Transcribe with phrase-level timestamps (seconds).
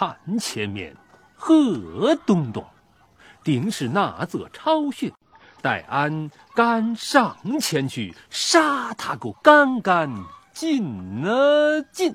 [0.00, 0.94] 看前面，
[1.34, 2.64] 何东东，
[3.42, 5.12] 定是那则超穴。
[5.60, 10.08] 待俺赶上前去，杀他个干干
[10.54, 10.86] 净
[11.24, 12.14] 啊净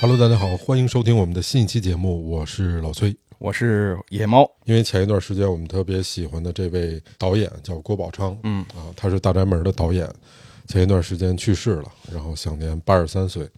[0.00, 3.16] ！Hello，大家好，欢迎收听我们的新一期节目，我是老崔。
[3.38, 10.12] 我是野猫，因为前一段时间我们特别喜欢的这位导演叫郭宝昌，嗯啊，他是《大宅门》的导演，
[10.66, 13.48] 前一段时间去世了，然后享年八十三岁。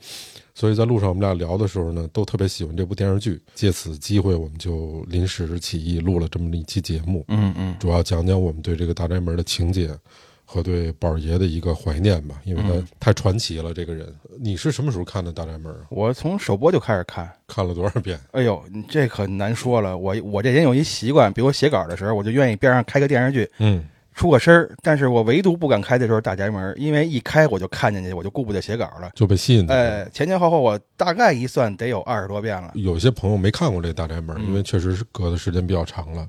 [0.54, 3.40] 所以在路上我们俩聊的时候呢，都特别喜欢这部电视剧。
[3.54, 9.88] 借此机会，我们就临时起意录了这么一期节目，嗯嗯，主要讲讲我们对这个《大宅门》的情节
[10.44, 13.72] 和对宝儿爷的一个怀念吧，因为他太传奇了。
[13.72, 15.86] 这个人，你是什么时候看的《大宅门》啊？
[15.90, 17.30] 我从首播就开始看。
[17.46, 18.18] 看了多少遍？
[18.32, 19.96] 哎呦，你这可难说了。
[19.96, 23.84] 我我这人有一习惯，比如我写稿的时候，我就愿意边上开个电视剧，嗯，
[24.18, 24.70] 出个声儿。
[24.82, 29.10] 但是我唯独不敢开的时候《大宅门》，因为一开我就看见去，我就顾不得写稿了。
[29.14, 29.78] 就被吸引住了。
[29.78, 32.72] 哎，前前后后我大概一算得有二十多遍了。
[32.74, 36.28] 有些朋友没看过这《大宅门》，嗯因为确实是隔的时间比较长了。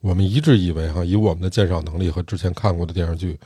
[0.00, 3.38] 我们一致以为哈，以我们的鉴赏能力和之前看过的电视剧，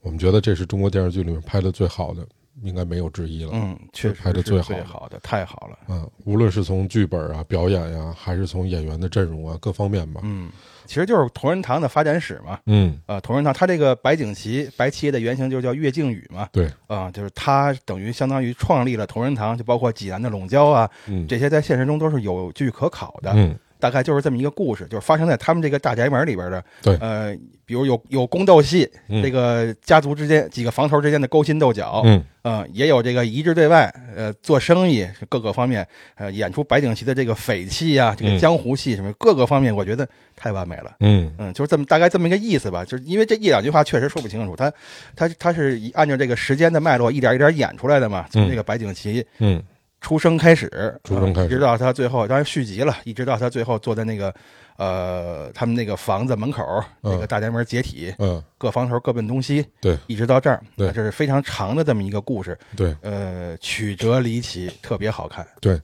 [0.00, 2.26] 我们觉得这是中国电视剧里面拍的最好的，
[2.62, 3.50] 应该没有之一了。
[3.54, 5.78] 嗯，确实拍得是最好的最好的，太好了。
[5.88, 10.20] 嗯，无论是从剧本啊、表演呀、还是从演员的阵容啊各方面吧。
[10.24, 10.50] 嗯，
[10.86, 12.58] 其实就是同仁堂的发展史嘛。
[12.66, 16.48] 嗯，呃，同仁堂他这个白景琦，白七爷的原型就叫岳靖宇嘛。
[16.52, 23.32] 对，啊、就是他等于相当于创立了同仁堂，就包括济南的陇交啊，嗯这些在现实中都是有据可考的。
[23.34, 26.62] 嗯，大概就是这么一个故事，就是发生在他们这个大宅门里边的。
[26.80, 26.96] 对。
[26.98, 29.20] 呃，比如有有宫斗戏，嗯。
[29.20, 38.38] 这个家族之间几个房头之间的勾心斗角，嗯，呃，也有这个一致对外，呃，做生意各个方面，呃，演出白景琦的这个匪气啊，这个嗯。
[38.38, 40.94] 江湖戏什么各个方面，我觉得太完美了。
[41.00, 44.72] 嗯，嗯，就是这么大概这么一个意思吧，就是因为这一两句话确实说不清楚，他
[45.16, 49.60] 他他是按照这个时间的脉络一点一点演出来的嘛，从这个白景琦嗯，
[50.02, 50.68] 出生开始，
[51.04, 51.46] 出生开始。
[51.46, 54.34] 呃一直到他最后，当然续集了，一直到他最后坐在那个
[54.76, 56.62] 呃他们那个房子门口，
[57.00, 60.88] 那个大宅门解体，嗯，各房头各奔东西，对，一直到这儿，对。
[60.88, 65.74] 啊这是非常长的这么一个故事，对，呃，曲折离奇，特别好看，对。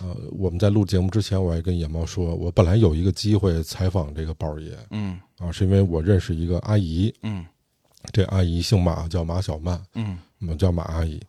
[0.00, 4.70] 呃，我们在录节目之前，我还跟野猫说，我本来有一个机会采访这个宝爷。
[4.90, 5.18] 嗯。
[5.38, 7.44] 啊，是因为我认识一个阿姨，嗯。
[8.12, 9.82] 这阿姨姓马，叫马小曼。
[9.94, 10.16] 嗯。
[10.40, 11.20] 我们叫马阿姨。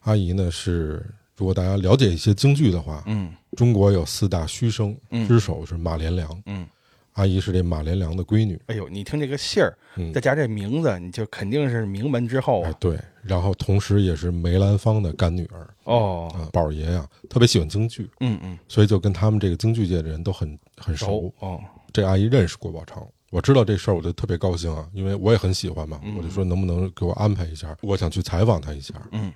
[0.00, 1.04] 阿姨呢是，
[1.36, 6.42] 如果大家了解一些京剧的话，嗯中国有四大须生，嗯之首是马连良。
[6.46, 6.66] 嗯，
[7.14, 8.60] 阿姨是这马连良的闺女。
[8.66, 15.68] 哎呦，你听这个姓儿，嗯再，加这名字，你就肯定是名门之后啊，，哎对，然后同时也是梅兰芳的干女儿。
[15.84, 21.34] 哦，啊，宝爷呀、特别喜欢京剧，嗯嗯，所以就跟他们这个京剧界的人都很很熟熟。
[21.46, 21.60] 哦，
[21.92, 28.94] 这阿姨认识郭宝昌，我知道这事儿，我就特别高兴啊，因为我也很喜欢嘛，嗯我就说能不能给我安排一下，我想去采访他一下。
[29.10, 29.32] 嗯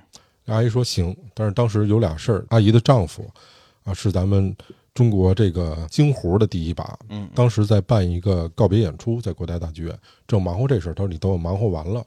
[0.47, 3.29] 阿姨说行，但是当时有俩事儿，阿姨的丈夫
[3.85, 4.55] 啊是咱们
[4.95, 12.05] 中国这个京胡的第一把，嗯当时在办一个告别演出，在国家大剧院，正忙活这事儿，他说你等我忙活完了。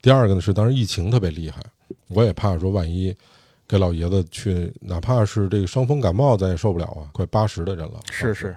[0.00, 1.62] 第二个呢是当时疫情特别厉害，
[2.08, 3.14] 我也怕说万一
[3.66, 8.56] 给老爷子去，哪怕是这个伤风感冒，咱也受不了啊，快八十的人了，是是，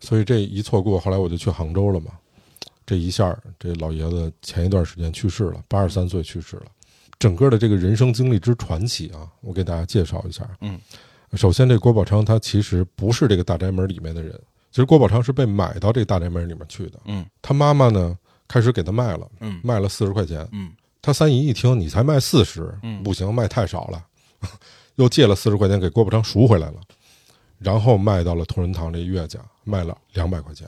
[0.00, 2.10] 所以这一错过，后来我就去杭州了嘛。
[2.84, 6.64] 这一下，这老爷子前一段时间去世了，八十三岁去世了。
[7.22, 10.44] 整个的这个人生经历之传奇啊，我给大家介绍一下。
[10.60, 10.76] 嗯，
[11.34, 14.32] 首先这郭宝昌他其实不是这个大宅门里面的人，
[14.72, 16.98] 其实郭宝昌是被买到这个大宅门里面去的。
[17.04, 18.18] 嗯他妈妈呢
[18.48, 20.44] 开始给他卖了，嗯卖了四十块钱。
[20.50, 24.04] 嗯他三姨一听你才卖四十，嗯不行，卖太少了，
[24.96, 26.80] 又借了四十块钱给郭宝昌赎回来了，
[27.58, 30.66] 然后卖到了同仁堂这岳家，卖了两百块钱。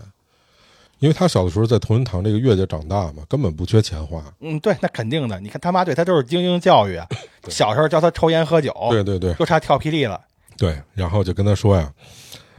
[1.04, 4.25] 因为他小的时候在同仁堂这个岳家长大嘛，根本不缺钱花。
[4.41, 5.38] 嗯，对，那肯定的。
[5.38, 7.06] 你看他妈对他都是精英教育啊，
[7.48, 10.19] 小时候教他抽烟喝酒，对对对就差跳霹雳了。
[10.56, 11.92] 对，然后就跟他说呀，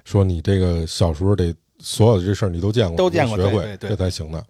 [0.04, 4.46] 说你这个小时候得所有的这事儿你都见过，都见过学会对对对这才行的。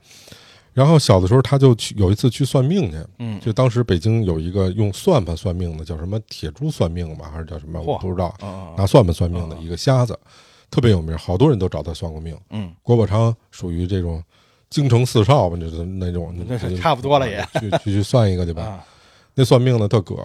[0.73, 10.19] 然后小的时候他就去有一次去算命去，嗯就当时北京有一个用算盘算命的，叫什么铁珠算命吧，还是叫什么我不知道，嗯拿算盘算命的一个瞎子，
[10.69, 12.37] 特别有名，好多人都找他算过命。
[12.49, 12.73] 嗯。
[12.83, 14.23] 郭宝昌属于这种
[14.69, 17.47] 京城四少吧，就是那种， 那是差不多了也。
[17.59, 18.63] 去去去算一个去吧。
[18.63, 18.85] 啊，
[19.33, 20.15] 那算命的特葛，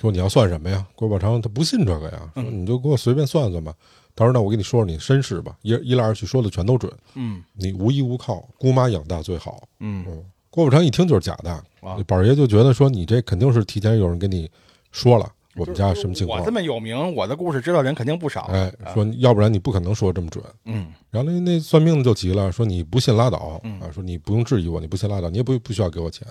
[0.00, 0.86] 说你要算什么呀？
[0.94, 3.74] 郭宝昌他不信这个呀，说嗯你就给我随便算算吧。
[4.16, 7.42] 他说那我给你说说你身世吧，一一来二去说的全都准，嗯。
[7.54, 9.66] 你无依无靠，姑妈养大最好。
[9.80, 10.04] 嗯。
[10.08, 11.50] 嗯，郭宝昌一听就是假的，
[11.80, 14.48] 啊宝爷就觉得说你这肯定是提前有人跟你
[14.92, 18.42] 说了我们家什么情况我这，么有名，我的故事知道人肯定不少。
[18.52, 20.44] 哎，说要不然你不可能说这么准。
[20.64, 26.26] 嗯然后那那算命的就急了，说你不信拉倒嗯啊，说你不用质疑我，你不信拉倒，你也不不需要给我钱。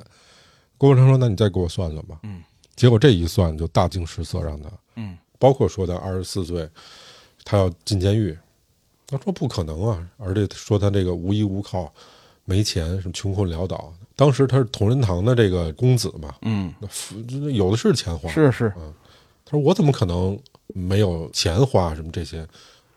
[0.77, 2.43] 郭宝昌说：“那你再给我算算吧。”嗯，
[2.75, 6.67] 结果这一算就大惊失色，让他嗯包括说他二十四岁，
[7.45, 8.37] 他要进监狱，
[9.07, 11.93] 他说不可能啊，而且说他这个无依无靠，
[12.43, 13.93] 没钱，什么穷困潦倒。
[14.15, 18.29] 当时他是同仁堂的这个公子嘛，嗯，那有的是钱花。
[18.29, 18.81] 是是，他
[19.53, 20.37] 说我怎么可能
[20.73, 21.93] 没有钱花？
[21.93, 22.45] 什么这些，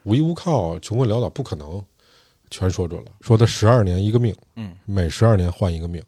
[0.05, 1.85] 无依无靠，穷困潦倒，不可能，
[2.51, 3.11] 全说准了。
[3.21, 6.03] 说他十二年一个命，嗯，每十二年换一个命。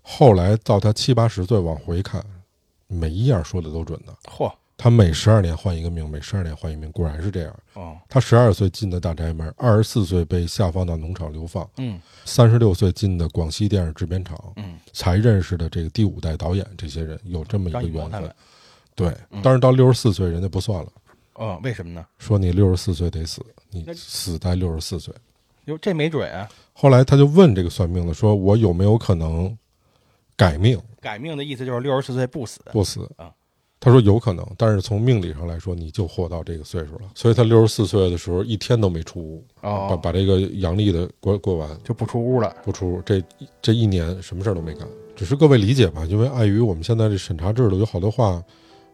[0.00, 2.24] 后来到他七八十岁往回看，
[2.86, 4.14] 每一样说的都准的。
[4.30, 7.52] 嚯，他每十二年换一个命，每十二年换一命，果然是这样。
[7.74, 18.32] 哦，他十二岁进的大宅门，二十四岁被下放到农场流放，嗯三十六岁进的广西电视制片厂，嗯，才认识的这个第五代导演，这些人有这么一个缘分
[18.94, 20.92] 对，但是到六十四岁人家不算了，
[21.34, 22.04] 哦，为什么呢？
[22.18, 25.14] 说你六十四岁得死，你死在六十四岁。
[25.66, 29.56] 哟，这没准啊，后来他就问这个算命的，说我有没有可能
[30.36, 32.60] 改命改命的意思就是六十四岁不死。
[32.72, 33.30] 不死啊？
[33.82, 37.10] 他说有可能，但是从命理上来说，你就活到这个岁数了。
[37.14, 42.54] 所以他六十四岁的时候，一天都没出屋，把哦，把这个阳历的过过完，就不出屋了。
[42.62, 43.00] 不出屋。
[43.00, 43.22] 这
[43.62, 44.86] 这一年什么事儿都没干。
[45.16, 48.42] 只是各位理解吧，因为碍于我们现在这审查制度，有好多话，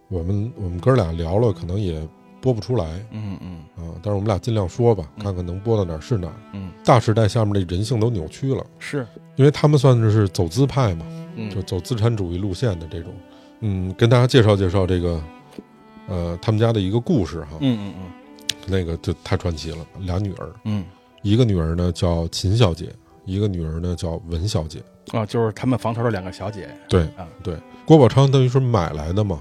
[0.08, 2.00] 我们我们哥俩聊了，可能也
[2.40, 3.94] 播不出来嗯嗯啊。
[4.02, 6.34] 但是我们俩尽量说吧，看看能播到哪儿是哪儿。
[6.52, 9.06] 嗯，大时代下面这人性都扭曲了，是，
[9.36, 11.04] 因为他们算是走资派嘛，
[11.34, 13.12] 嗯就走资产主义路线的这种。
[13.60, 15.22] 嗯，跟大家介绍介绍这个，
[16.08, 17.58] 呃，他们家的一个故事哈。
[17.60, 18.10] 嗯嗯嗯
[18.68, 20.84] 那个就太传奇了，俩女儿，嗯，
[21.22, 22.92] 一个女儿呢叫秦小姐，
[23.24, 24.82] 一个女儿呢叫文小姐。
[25.12, 26.68] 啊，就是他们房头的两个小姐。
[26.88, 29.38] 对啊对，郭宝昌等于是买来的嘛。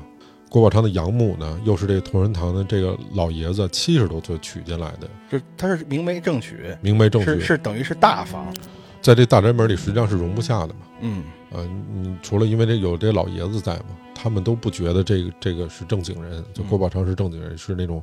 [0.56, 8.56] 郭宝昌的养母呢，又是这同仁堂的这个老爷子七十多岁娶进来的，就他是明媒正娶，明媒正娶，是等于是大房。
[9.02, 10.80] 在这大宅门里实际上是容不下的嘛。
[11.02, 11.26] 嗯。
[11.52, 16.68] 呃，你除了因为这有这老爷子在嘛，他们都不觉得这个这个是正经人，就嗯。
[16.70, 18.02] 郭宝昌是正经人，是那种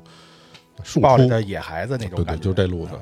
[0.83, 2.95] 树抱着，的野孩子那种对对就这路子。
[2.95, 3.01] 啊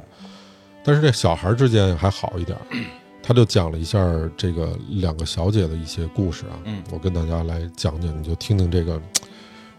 [0.85, 2.63] 但是这小孩之间还好一点儿，
[3.21, 3.99] 他就讲了一下
[4.37, 6.81] 这个两个小姐的一些故事啊，嗯。
[6.93, 9.03] 我跟大家来讲讲，你就听听这个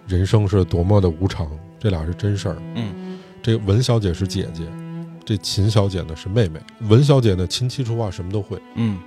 [0.07, 1.49] 人生是多么的无常，
[1.79, 2.57] 这俩是真事儿。
[2.75, 4.67] 嗯这个文小姐是姐姐，
[5.25, 6.59] 这秦小姐呢是妹妹。
[6.81, 8.99] 文小姐呢琴棋书画什么都会，嗯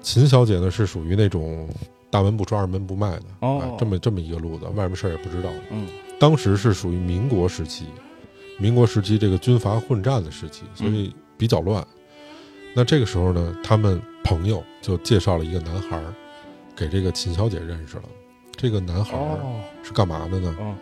[0.00, 1.68] 秦小姐呢是属于那种
[2.10, 5.50] 大门不出二门不迈的，哦哎这么这么一个路子，外面事儿也不知道。
[5.70, 5.86] 嗯
[6.18, 7.86] 当时是属于民国时期，
[8.58, 11.86] 民国时期这个军阀混战的时期，所以比较乱。
[12.74, 16.12] 那这个时候呢，他们朋友就介绍了一个男孩儿
[16.74, 18.02] 给这个秦小姐认识了。
[18.58, 19.16] 这个男孩
[19.82, 20.54] 是干嘛的呢？
[20.58, 20.74] 哦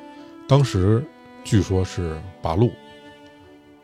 [0.49, 1.05] 当时
[1.43, 2.71] 据说是八路，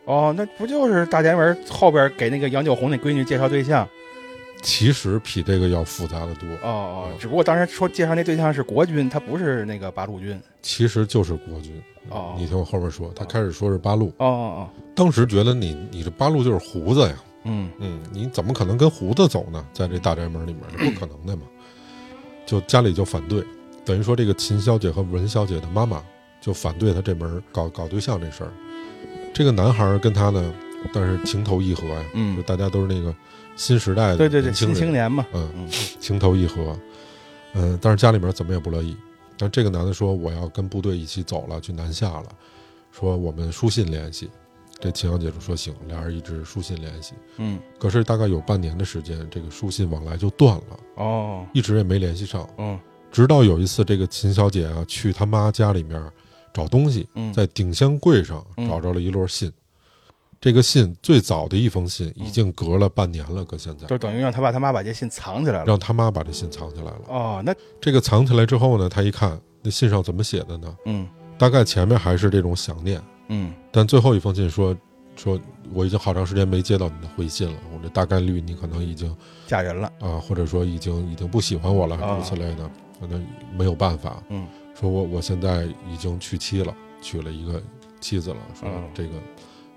[0.05, 3.87] 哦，那不就是大宅门后边给那个杨九红那闺女介绍对象？
[4.61, 6.47] 其实比这个要复杂的多。
[6.61, 10.39] 哦哦，只不过当时说介绍那对象是国军，他不是那个八路军。
[10.61, 11.83] 其实就是国军。
[12.09, 19.65] 哦你听我后面说，他开始说是八路，哦哦哦当时觉得你你这八路就是胡子呀，嗯嗯，你怎么可能跟胡子走呢？
[19.73, 21.43] 在这大宅门里面，不可能的嘛。
[22.45, 23.43] 就家里就反对，
[23.85, 26.03] 等于说这个秦小姐和文小姐的妈妈
[26.39, 28.51] 就反对他这门搞搞对象这事儿。
[29.33, 30.53] 这个男孩儿跟他呢，
[30.93, 33.13] 但是情投意合呀，嗯就大家都是那个
[33.55, 35.25] 新时代的对对对，新青年嘛。
[35.33, 35.69] 嗯，嗯
[35.99, 36.77] 情投意合，
[37.53, 38.95] 嗯，但是家里面怎么也不乐意。
[39.37, 42.25] 但这个男的说我要跟部队一起走了，去南下了，
[42.91, 44.29] 说我们书信联系。
[44.79, 47.13] 这秦小姐就说行，俩人一直书信联系。
[47.37, 52.47] 嗯可是大概有半年的时间，这个书信往来就断了，哦一直也没联系上。
[52.57, 52.77] 嗯
[53.13, 56.03] 直到有一次，这个秦小姐啊去他妈家里面
[56.51, 59.49] 找东西，嗯在顶箱柜上嗯找着了一摞信。
[60.41, 65.65] 这个信最早的一封信已经隔了半年了，搁现在就等于让他爸他妈把这信藏起来了。
[65.65, 67.01] 让他妈把这信藏起来了。
[67.07, 70.75] 哦，那这个藏起来之后呢，他一看那信上怎么写的呢？
[70.85, 74.75] 嗯大概前面还是这种想念，嗯但最后一封信说
[75.15, 75.39] 说
[75.71, 79.15] 我已经好长时间没接到你的回信了，我这大概率你可能已经
[79.47, 79.89] 嫁人了。
[80.01, 82.69] 啊，或者说已经已经不喜欢我了，诸啊如此类的，
[83.03, 83.25] 可能
[83.57, 84.23] 没有办法。
[84.29, 84.47] 嗯
[84.79, 87.61] 说我我现在已经娶妻了，娶了一个
[87.99, 89.11] 妻子了，说嗯这个，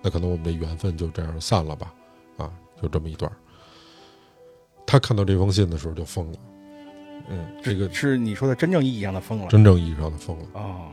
[0.00, 1.92] 那可能我们的缘分就这样散了吧，
[2.38, 3.30] 啊，就这么一段。
[4.86, 6.38] 他看到这封信的时候就疯了，
[7.28, 9.48] 嗯，这个是你说的真正意义上的疯了。
[9.48, 10.44] 真正意义上的疯了。
[10.54, 10.88] 哦，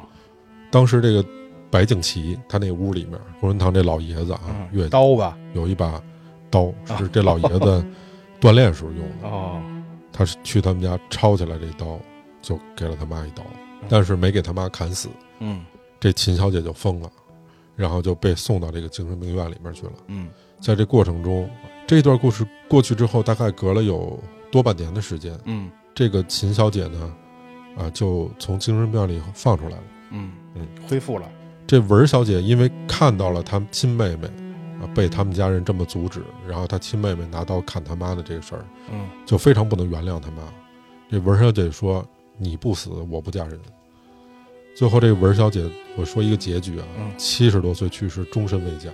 [0.70, 1.26] 当时这个
[1.72, 5.38] 白景琦他那屋里面，同仁堂这老爷子啊，嗯，岳刀吧。
[5.54, 6.04] 有一把
[6.52, 7.86] 刀，啊是这老爷子
[8.42, 9.30] 锻炼时候用的。
[9.30, 9.64] 哦，
[10.12, 11.98] 他是去他们家抄起来这刀，
[12.44, 13.44] 就给了他妈一刀，
[13.90, 15.10] 但是没给他妈砍死。
[15.40, 15.66] 嗯
[16.00, 17.10] 这秦小姐就疯了，
[17.76, 19.94] 然后就被送到这个精神病院里面去了。
[20.08, 21.50] 嗯在这过程中，
[21.88, 24.20] 这段故事过去之后，大概隔了有
[24.52, 27.16] 多半年的时间，嗯这个秦小姐呢，
[27.78, 29.84] 啊，就从精神病院里放出来了。
[30.12, 31.28] 嗯嗯，恢复了。
[31.66, 34.28] 这文小姐因为看到了她亲妹妹
[34.82, 40.44] 啊被他们家人这么阻止，然后她亲妹妹拿刀砍他妈的这个事儿，嗯就非常不能原谅他妈。
[41.10, 42.06] 这文小姐说
[42.38, 43.60] ：“你不死，我不嫁人。”
[44.76, 45.64] 最后，这个文小姐，
[45.96, 48.90] 我说一个结局啊嗯，七十多岁去世，终身未嫁。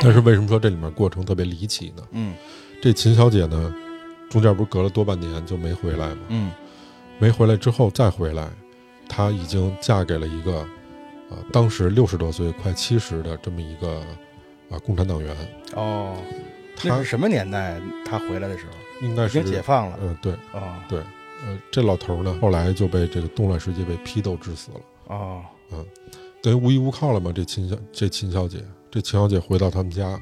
[0.00, 2.02] 但是为什么说这里面过程特别离奇呢？
[2.10, 2.34] 嗯
[2.82, 3.74] 这秦小姐呢，
[4.28, 6.18] 中间不是隔了多半年就没回来吗？
[6.28, 6.52] 嗯
[7.18, 8.50] 没回来之后再回来，
[9.08, 10.58] 她已经嫁给了一个，
[11.30, 14.00] 啊，当时六十多岁、快七十的这么一个
[14.70, 15.34] 啊共产党员。
[15.74, 16.16] 哦，
[16.82, 17.80] 那是什么年代？
[18.04, 19.98] 她回来的时候应该是经解放了。
[20.02, 20.74] 嗯、对，哦
[21.44, 25.42] 呃，这老头儿呢，后来就被这个动乱时期被批斗致死了，哦，
[26.42, 27.32] 等于无依无靠了嘛。
[27.34, 30.18] 这秦小这秦小姐，这秦小姐回到他们家，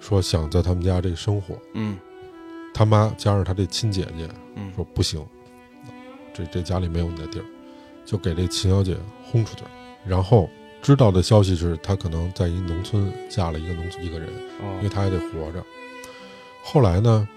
[0.00, 1.96] 说想在他们家这个生活，嗯
[2.74, 5.24] 他妈加上他这亲姐姐嗯说不行，
[6.34, 7.44] 这这家里没有你的地儿，
[8.04, 9.70] 就给这秦小姐轰出去了。
[10.06, 10.48] 然后
[10.80, 14.28] 知道的消息是，她可能在一农村嫁了一个农村一个人，
[14.60, 15.64] 因为哦她还得活着。
[16.64, 17.28] 后来呢，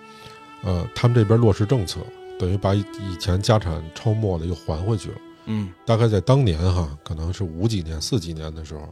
[0.63, 1.99] 呃，他们这边落实政策，
[2.39, 5.17] 等于把以以前家产超没的又还回去了。
[5.47, 8.91] 嗯大概在当年哈，可能是五几年、四几年的时候，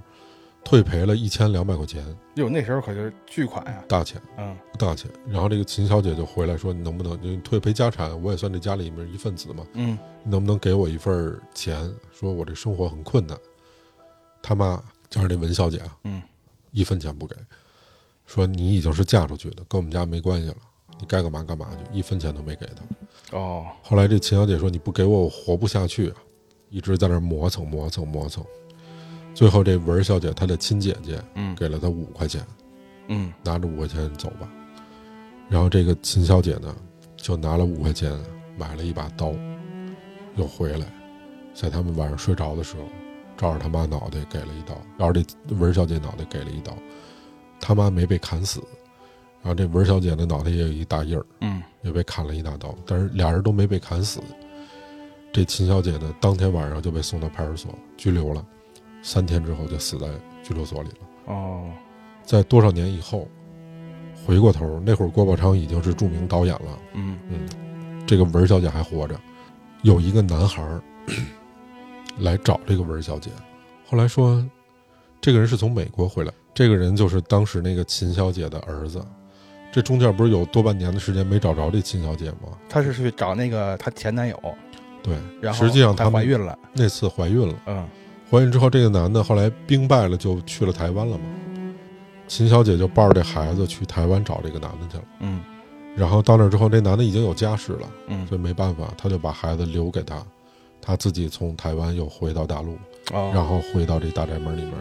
[0.64, 3.84] 退赔了一千两百块钱，哟，那时候可就是巨款呀。
[3.88, 5.10] 大钱嗯大钱。
[5.28, 8.22] 然后这个秦小姐就回来说：“你能不能就退赔家产？
[8.22, 11.92] 我也算这家里面一份子嘛，嗯你能不能给我一份钱？
[12.12, 13.38] 说我这生活很困难。”
[14.42, 16.22] 他妈加上这文小姐啊，嗯
[16.72, 17.36] 一分钱不给，
[18.28, 20.56] 说你已经是嫁出去的，跟我们家没关系了，
[21.00, 23.38] 你该干嘛干嘛去，一分钱都没给他。
[23.38, 26.16] 哦后来这秦小姐说：“你不给我，我活不下去啊！”
[26.70, 28.44] 一直在那儿磨蹭磨蹭磨蹭，
[29.34, 32.46] 最后这文小姐她的亲姐姐嗯给了她五块钱，
[33.08, 34.50] 嗯拿着五块钱走吧。
[35.50, 36.76] 然后这个秦小姐呢，
[37.16, 38.12] 就拿了五块钱
[38.58, 39.34] 买了一把刀，
[40.36, 40.86] 又回来，
[41.54, 42.84] 在他们晚上睡着的时候，
[43.38, 46.76] 照着他妈脑袋给了一刀，照着这文小姐脑袋给了一刀，
[47.60, 48.64] 他妈没被砍死，
[49.44, 54.22] 然后这文小姐的脑袋也有一大印儿，嗯也被砍了一大刀，但是俩人都没被砍死。
[55.34, 58.46] 这秦小姐呢，当天晚上就被送到派出所拘留了，
[59.02, 60.08] 三天之后就死在
[60.42, 60.96] 拘留所里了。
[61.26, 61.70] 哦
[62.24, 63.28] 在多少年以后，
[64.26, 67.20] 回过头，那会儿郭宝昌已经是著名导演了，嗯
[68.08, 69.20] 这个文小姐还活着。
[69.82, 70.82] 有一个男孩儿
[72.20, 73.30] 来找这个文小姐，
[73.86, 74.42] 后来说，
[75.20, 79.06] 这个人是从美国回来，这个人就是当时那个秦小姐的儿子。
[79.74, 82.56] 这中间不是有多半年的时间没找着这秦小姐吗？
[82.70, 84.40] 她是去找那个她前男友，
[85.02, 86.56] 对，然后实际上她怀孕了。
[86.74, 87.90] 那次怀孕了，嗯
[88.30, 91.24] 怀孕之后，这个男的后来兵败了，就去了台湾了嘛。
[92.28, 95.04] 秦小姐就抱着这孩子去台湾找这个男的去了。
[95.22, 95.42] 嗯
[95.96, 100.24] 然后到那之后，这男的已经有家室了，嗯所以没办法，他就把孩子留给他，
[100.82, 102.78] 他自己从台湾又回到大陆，
[103.12, 104.74] 哦，然后回到这大宅门里面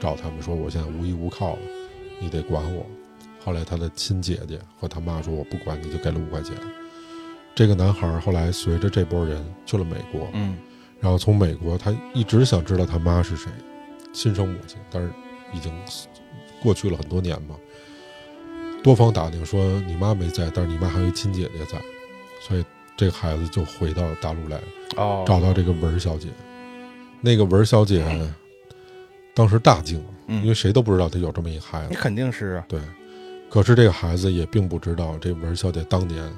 [0.00, 1.58] 找他们说：“我现在无依无靠了，
[2.20, 2.86] 你得管我。”
[3.44, 6.56] 后来他的亲姐姐和他妈说：“我不管你，就给了五块钱。”
[7.54, 10.56] 这个男孩后来随着这波人去了美国，嗯
[11.00, 13.50] 然后从美国，他一直想知道他妈是谁，
[14.12, 15.12] 亲生母亲，但是
[15.52, 15.70] 已经
[16.62, 17.54] 过去了很多年嘛。
[18.82, 21.78] 多方打听说你妈没在，但是你妈还有一亲姐姐在，
[22.40, 22.64] 所以
[22.96, 24.58] 这个孩子就回到大陆来，
[24.96, 26.28] 哦，找到这个文小姐。
[27.20, 28.04] 那个文小姐
[29.34, 29.96] 当时大惊，
[30.26, 31.88] 因为嗯，谁都不知道她有这么一孩子。
[31.90, 32.64] 你肯定是啊。
[32.68, 32.80] 对，
[33.54, 36.28] 可是这个孩子也并不知道这文儿小姐当年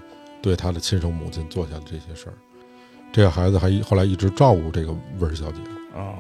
[0.42, 2.34] 对她的亲生母亲做下的这些事儿。
[3.10, 5.58] 这个孩子还一后来一直照顾这个文小姐。
[5.94, 6.14] 哦，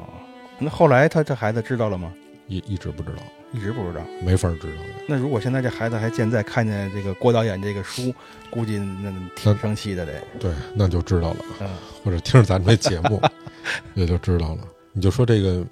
[0.58, 2.10] 那后来他这孩子知道了吗？
[2.48, 3.22] 一一直不知道，
[3.52, 4.02] 一直不知道。
[4.24, 4.82] 没法知道。
[5.06, 8.10] 那如果现在这孩子还健在，看见这个郭导演这个书，
[8.48, 10.14] 估计那挺生气的得。
[10.40, 11.68] 对，那就知道了，嗯
[12.02, 13.20] 或者听着咱这节目，
[13.92, 14.62] 也就知道了。
[14.94, 15.62] 你就说这个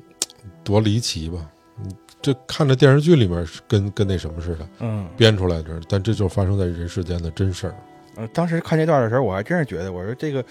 [0.62, 1.53] 多离奇吧，你
[2.24, 7.74] 这看着电视剧里面是跟跟那什么似的嗯编出来的，但这就发生在人世间的真事儿。
[8.16, 10.42] 嗯，当时看这段的时候，我还真是觉得，我说这个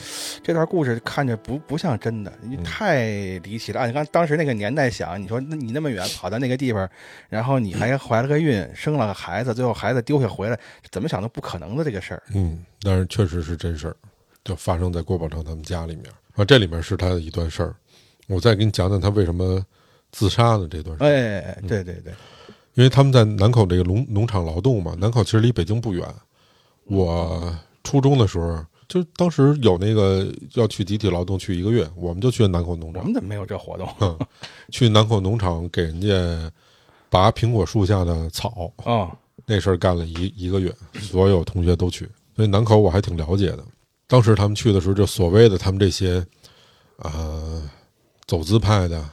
[0.44, 2.32] 这段故事看着不不像真的，
[2.64, 3.06] 太
[3.40, 3.80] 离奇了。
[3.80, 6.88] 按刚当时那个年代想，你说那你那么远跑到那个地方，
[7.28, 10.60] 然后你还怀了个孕，生了个孩子，最后孩子丢下回来，
[10.92, 12.22] 怎么想都不可能的这个事儿。
[12.36, 13.96] 嗯，但是确实是真事儿，
[14.44, 16.44] 就发生在郭宝成他们家里面啊。
[16.44, 17.74] 这里面是他的一段事儿，
[18.28, 19.66] 我再给你讲讲他为什么
[20.14, 21.08] 自杀的这段事儿。
[21.08, 22.14] 哎，对对对，
[22.76, 26.08] 因为他们在南口这个农农场劳动嘛，南口其实离北京不远。
[26.86, 27.54] 我
[27.84, 33.88] 初中的时候，就当时有那个要去集体劳动，去一个月，我们就去南口农场我们，怎么没有这活动？
[34.00, 34.18] 嗯，
[34.70, 36.52] 去南口农场给人家
[37.10, 39.12] 拔苹果树下的草，哦，
[39.46, 43.64] 那事儿干了一一个月，所有同学都去，所以南口我还挺了解的。
[44.08, 46.24] 当时他们去的时候，就所谓的他们这些
[46.98, 47.12] 啊，
[48.28, 49.04] 走资派的、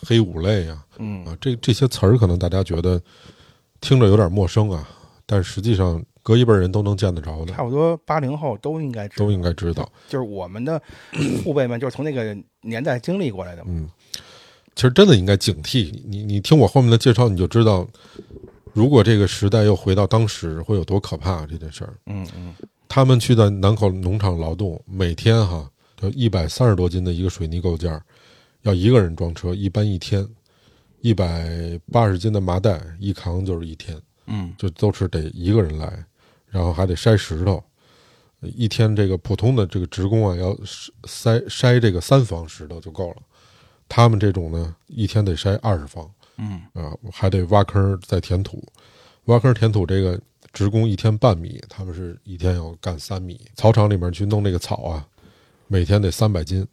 [0.00, 3.00] 黑五类啊，嗯啊，这这些词儿可能大家觉得
[3.80, 4.88] 听着有点陌生啊，
[5.26, 9.90] 但实际上隔一辈人都能见得着的，差不多八零后都应该知道都，应该知道。
[10.08, 10.80] 就是我们的
[11.42, 13.70] 父辈们就是从那个年代经历过来的嘛。
[13.72, 13.88] 嗯，
[14.74, 16.18] 其实真的应该警惕你。
[16.18, 17.86] 你你听我后面的介绍，你就知道，
[18.72, 21.94] 如果这个时代又回到当时，会有多可怕这件事儿。
[22.06, 22.54] 嗯嗯
[22.88, 28.02] 他们去在南口农场劳动，每天哈就一百三十多斤的一个水泥构件儿，
[28.62, 30.24] 要一个人装车，一般一天；
[31.00, 36.04] 一百八十斤的麻袋，一扛就是一天，嗯就都是得一个人来，
[36.48, 37.62] 然后还得筛石头。
[38.40, 40.52] 一天这个普通的这个职工啊，要
[41.04, 43.16] 筛筛这个三方石头就够了，
[43.88, 48.60] 他们这种呢，一天得筛二十方嗯啊，还得挖坑再填土，
[49.26, 50.20] 挖坑填土这个
[50.52, 53.40] 职工一天半米，他们是一天要干三米。
[53.54, 55.06] 草场里面去弄那个草啊，
[55.68, 56.66] 每天得三百斤，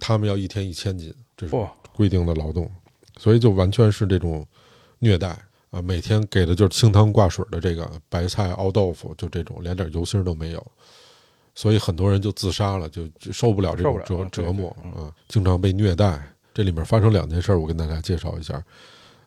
[0.00, 1.54] 他们要一天一千斤，这是
[1.94, 2.68] 规定的劳动，
[3.18, 4.44] 所以就完全是这种
[4.98, 5.38] 虐待
[5.70, 5.80] 啊！
[5.82, 10.66] 每天给的就是清汤挂水的这个白菜熬豆腐，就这种连点油星都没有，
[11.54, 16.20] 所以很多人就自杀了，就就受不了这种折折磨啊，经常被虐待。
[16.52, 18.60] 这里面发生两件事儿，我跟大家介绍一下。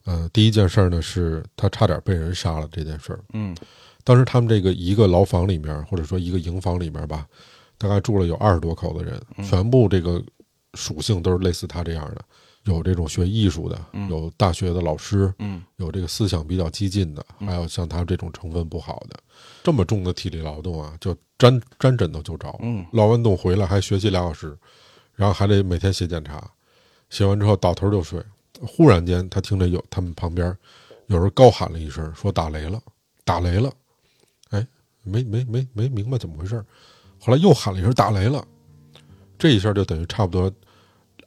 [0.06, 3.20] 呃，第一件事儿呢是他差点被人杀了这件事儿。
[3.34, 3.56] 嗯
[4.03, 7.25] 当时他们这个一个牢房里面，或者说一个营房里面吧，
[7.77, 10.22] 大概住了有二十多口的人，全部这个
[10.74, 12.24] 属性都是类似他这样的，
[12.63, 15.63] 有这种学艺术的，有大学的老师，嗯。
[15.77, 19.20] 有这个思想比较激进的，还有像他这种成分不好的，
[19.63, 22.53] 这么重的体力劳动啊，就沾沾枕头就着。
[22.62, 22.86] 嗯。
[22.94, 24.58] 劳完动回来还学习俩小时，
[25.13, 26.42] 然后还得每天写检查，
[27.10, 28.24] 写完之后倒头就睡。
[28.62, 30.56] 忽然间，他听着有他们旁边
[31.08, 32.82] 有人高喊了一声，说打雷了，
[33.25, 33.72] 打雷了。
[34.51, 34.65] 哎，
[35.01, 36.65] 没没没没明白怎么回事儿，
[37.20, 38.46] 后来又喊了一声打雷了，
[39.38, 40.52] 这一下就等于差不多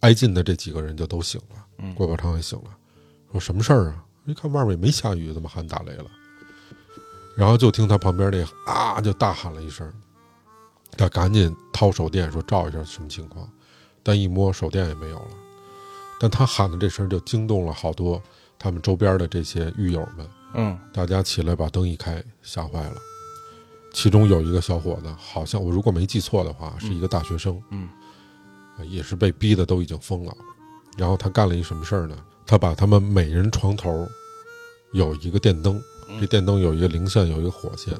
[0.01, 1.67] 挨近的这几个人就都醒了。
[1.79, 2.71] 嗯郭宝昌也醒了，
[3.31, 4.05] 说什么事儿啊？
[4.25, 6.07] 一看外面也没下雨，怎么喊打雷了？
[7.37, 9.93] 然后就听他旁边那个啊，就大喊了一声，
[10.93, 13.47] 他赶紧掏手电说照一下什么情况，
[14.03, 15.31] 但一摸手电也没有了。
[16.19, 18.23] 但他喊的这声就惊动了好多
[18.59, 22.97] 他们周边的这些狱友们，嗯大家起来把灯一开，吓坏了。
[23.93, 28.06] 其中有一个小伙子，好像我如果没记错的话，是一个大学生，嗯呃
[28.85, 30.37] 也是被逼的都已经疯了。
[30.97, 32.17] 然后他干了一什么事儿呢？
[32.47, 34.07] 他把他们每人床头
[34.93, 37.93] 有一个电灯，嗯这电灯有一个零线，有一个火线，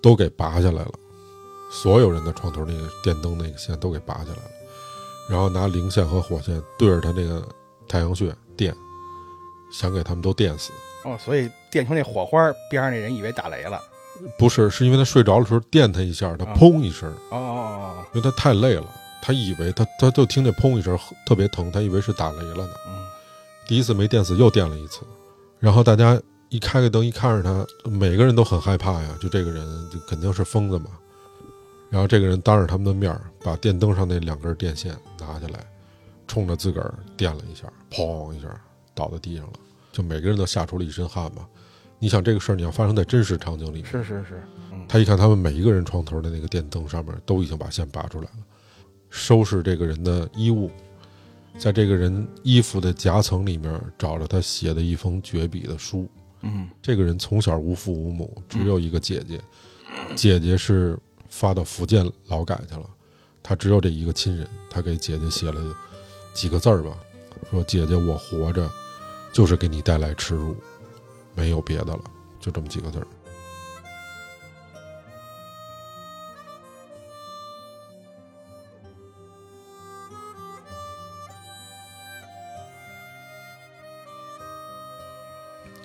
[0.00, 0.92] 都给拔下来了。
[1.70, 4.50] 所有人的床头那个电灯那个线都给拔下来了，
[5.28, 7.46] 然后拿零线和火线对着他那个
[7.88, 8.74] 太阳穴电，
[9.72, 10.70] 想给他们都电死。
[11.04, 13.80] 哦，所以电出那火花，边上那人以为打雷了。
[14.38, 18.86] 不是，是因为他睡着的时候电他一下，他啊砰一声，哦哦哦，因为他太累了，
[19.22, 22.72] 他以为他他就听见砰一声，特别疼，他以为是打雷了呢。
[22.88, 23.02] 嗯
[23.68, 25.02] 第一次没电死，又电了一次，
[25.60, 30.90] 然后大家一开个灯，一看着他，每个人都很害怕呀，就这个人就肯定是疯子嘛。
[31.88, 35.64] 然后这个人当着他们的面儿，把电灯上那两根电线拿下来，
[36.26, 38.48] 冲着自个儿电了一下，砰一下
[38.94, 39.52] 倒在地上了，
[39.92, 41.46] 就每个人都吓出了一身汗嘛。
[42.00, 48.38] 你想这个事儿，你要发生在真实场景里，是是是，嗯他一看他们每一个人床头的那个电灯上面都已经把线拔出来了，
[49.12, 50.70] 收拾这个人的衣物，
[51.58, 56.08] 在这个人衣服的夹层里面找着他写的一封绝笔的书。
[56.40, 59.38] 嗯这个人从小无父无母，只有一个姐姐，
[60.16, 60.98] 姐姐是
[61.28, 62.88] 发到福建劳改去了，
[63.42, 65.60] 他只有这一个亲人，他给姐姐写了
[66.32, 66.96] 几个字儿吧，
[67.50, 68.68] 说姐姐我活着
[69.30, 70.56] 就是给你带来耻辱，
[71.34, 72.00] 没有别的了，
[72.40, 73.06] 就这么几个字儿。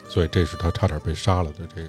[0.10, 1.82] 所以这是他差点被杀了的这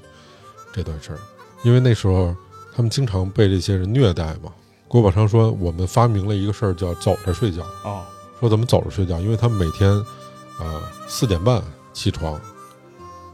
[0.72, 1.18] 这段事儿，
[1.62, 2.34] 因为那时候
[2.74, 4.52] 他们经常被这些人虐待嘛。
[4.86, 8.02] 郭宝昌说，我们发明了一个事儿叫走着睡觉，哦。
[8.40, 12.40] 说怎么走着睡觉，因为他们每天啊四点半起床，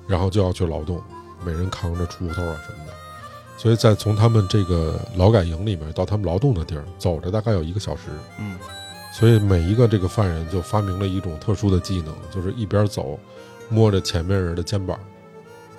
[0.07, 1.03] 然后就要去劳动，
[1.45, 2.93] 每人扛着锄头啊什么的，
[3.59, 8.05] 所以在从他们这个劳改营里面到他们劳动的地儿走着大概有一个小时，
[8.39, 8.57] 嗯。
[9.13, 13.17] 所以每一个这个犯人就发明了一种特殊的技能，就是一边走，
[13.69, 14.99] 摸着前面人的肩膀，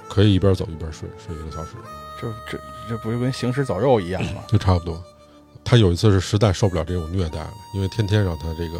[0.10, 1.72] 可以一边走一边睡，睡一个小时，
[2.20, 4.44] 这这这不是跟行尸走肉一样吗？
[4.48, 5.02] 就差不多。
[5.64, 8.80] 他有一次是实在受不了这种虐待了，因为天天让他这个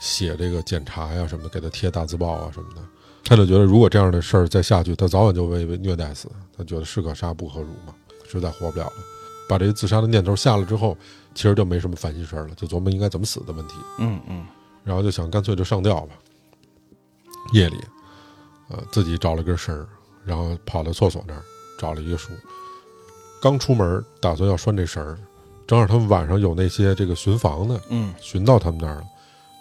[0.00, 2.80] 写这个检查呀什么的，给他贴大字报啊什么的，
[3.24, 6.30] 他就觉得如果这样的事儿再下去，他早晚就被被虐待死。
[6.56, 7.94] 他觉得士可杀不可辱嘛，
[8.28, 8.92] 实在活不了了。
[9.48, 10.96] 把这个自杀的念头下了之后，
[11.34, 13.74] 其实就没什么烦心事儿了，就琢磨应该怎么死的问题。
[13.98, 14.46] 嗯嗯
[14.84, 16.14] 然后就想干脆就上吊吧。
[17.52, 17.76] 夜里，
[18.68, 19.86] 呃，自己找了根绳儿，
[20.24, 21.42] 然后跑到厕所那儿
[21.78, 22.32] 找了一个树，
[23.40, 25.18] 刚出门打算要拴这绳儿，
[25.66, 29.04] 正好他们晚上有那些这个巡防的嗯巡到他们那儿了，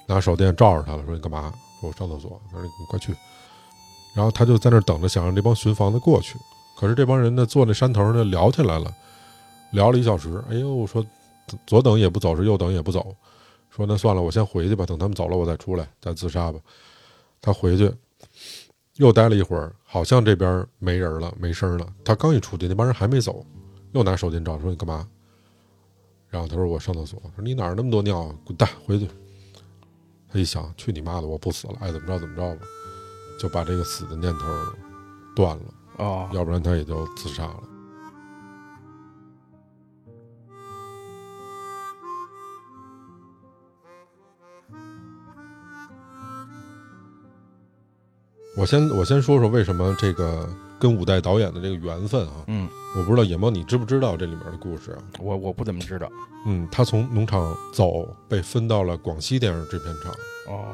[0.07, 1.53] 拿手电照着他了，说你干嘛？
[1.81, 2.41] 说我上厕所。
[2.51, 3.13] 他说你快去。
[4.15, 6.37] 然后他就在那儿等着，想让这帮巡防的过去。
[6.79, 8.91] 可是这帮人呢，坐那山头呢聊起来了，
[9.71, 10.41] 聊了一小时。
[10.49, 11.05] 哎呦，我说
[11.67, 13.15] 左等也不走，是右等也不走。
[13.69, 16.59] 说那算了，我先回去吧，等他们走了我再出来，再自杀吧。
[17.41, 17.93] 他回去
[18.97, 21.87] 又待了一会儿，好像这边没人了，没声了。
[22.03, 23.45] 他刚一出去，那帮人还没走，
[23.91, 25.07] 又拿手电照，说你干嘛？
[26.29, 27.21] 然后他说我上厕所。
[27.35, 28.35] 说你哪那么多尿啊？
[28.45, 29.09] 滚蛋，回去。
[30.27, 32.61] 他一想，去你妈的，我不死了，爱怎么着怎么着吧，
[33.39, 34.45] 就把这个死的念头
[35.35, 35.63] 断了，
[35.97, 37.63] 哦，要不然他也就自杀了。
[48.57, 50.47] 我先我先说说为什么这个
[50.79, 54.97] 跟五代导演的这个缘分啊，嗯，我不知道野猫你知不知道这里面的故事啊？
[55.19, 56.09] 我我不怎么知道。
[56.45, 60.11] 嗯，他从农场走，被分到了广西电影制片厂。
[60.47, 60.65] 哦，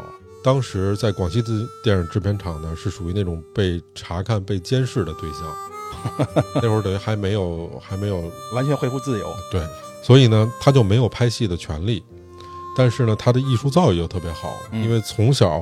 [0.43, 1.49] 当时在广西的
[1.83, 5.41] 电影制片厂呢，是属于那种被查看、被监视的对象。
[6.55, 9.33] 那会儿等于还没有还没有完全恢复自由。
[9.51, 9.65] 对，
[10.03, 12.03] 所以呢，他就没有拍戏的权利。
[12.75, 15.61] 但是呢，他的艺术造诣又特别好，嗯因为从小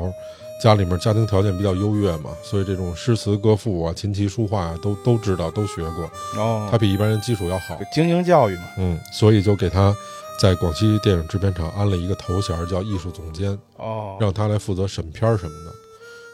[0.62, 6.12] 家里面家庭条件比较优越嘛，所以这种诗词歌赋啊、琴棋书画啊，都都知道，都学过。
[6.36, 7.80] 哦，他比一般人基础要好。
[7.94, 8.64] 精英教育嘛。
[8.78, 9.96] 嗯，所以就给他
[10.42, 13.58] 在广西电影制片厂安了一个头衔，叫艺术总监。
[13.78, 15.72] 哦，让他来负责审片什么的。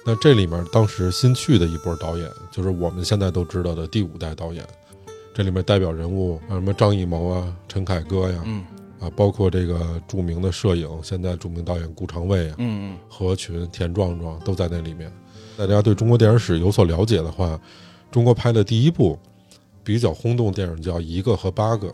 [0.08, 4.64] 那这里面当时新去的一波导演，就是我们现在都知道的第五代导演。
[5.34, 8.64] 这里面代表人物啊，什么张艺谋啊、陈凯歌呀，嗯
[9.06, 15.12] 啊，包括这个著名的摄影，现在著名导演顾长卫啊、嗯嗯，何群、田壮壮都在那里面。
[15.58, 17.60] 大家对中国电影史有所了解的话，
[18.12, 19.18] 中国拍的第一部
[19.84, 21.88] 比较轰动电影叫《一个和八个》，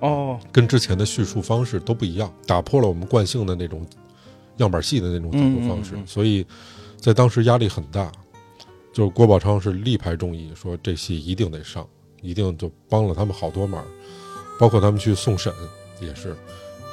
[0.00, 3.86] 哦，跟之前的叙述方式都不一样，打破了我们惯性的那种
[4.56, 6.44] 样板戏的那种讲述方式，嗯嗯嗯所以
[6.96, 8.10] 在当时压力很大。
[8.92, 11.88] 就是郭宝昌是力排众议，说这戏一定得上，
[12.20, 13.82] 一定就帮了他们好多忙，
[14.60, 15.50] 包括他们去送审
[16.00, 16.36] 也是。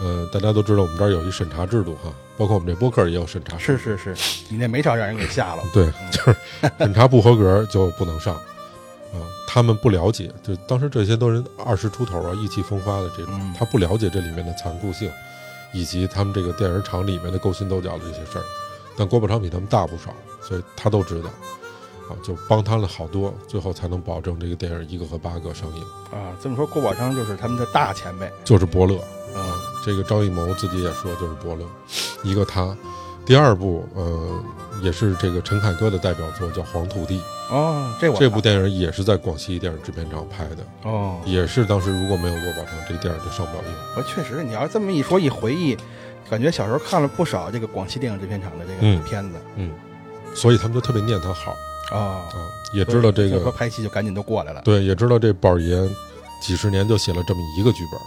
[0.02, 3.78] 呃，大家都知道我们这儿有一审查制度哈，包括我们这播客也有审查制度。
[3.78, 5.64] 是是是，你那没少让人给下了。
[5.74, 6.36] 对，就是
[6.78, 9.20] 审查不合格就不能上啊。
[9.46, 15.12] 他们不了解，就当时这些都人二十出头啊，意气风发的这种，嗯他不了解这里面的残酷性，
[15.74, 18.44] 以及他们这个电影厂里面的勾心斗角的这些事儿。
[18.98, 21.30] 但郭宝昌比他们大不少，所以他都知道
[22.10, 25.84] 啊，就帮他了好多，最后才能保证这个电影一个和八个上映。
[26.12, 28.30] 啊，这么说郭宝昌就是他们的大前辈。
[28.44, 28.98] 就是伯乐，
[29.36, 31.66] 啊这个张艺谋自己也说就是伯乐，
[32.24, 32.76] 一个他。
[33.26, 34.44] 第二部，呃，
[34.82, 37.20] 也是这个陈凯歌的代表作，叫《黄土地》。
[37.54, 43.74] 哦，这我这部电影也是在广西电影制片厂拍的，哦，也是当时如果没有郭宝昌，这个电影就上不了映。
[43.98, 45.78] 我确实，你要这么一说一回忆，
[46.28, 49.36] 感觉小时候看了不少这个广西电影制片厂的这嗯个片子。
[49.58, 49.72] 嗯，
[50.34, 51.56] 所以他们就特别念他好
[51.92, 52.38] 哦，啊，
[52.74, 54.62] 也知道这个，拍戏就赶紧都过来了。
[54.62, 55.78] 对，也知道这宝爷
[56.42, 58.00] 几十年就写了这么一个剧本，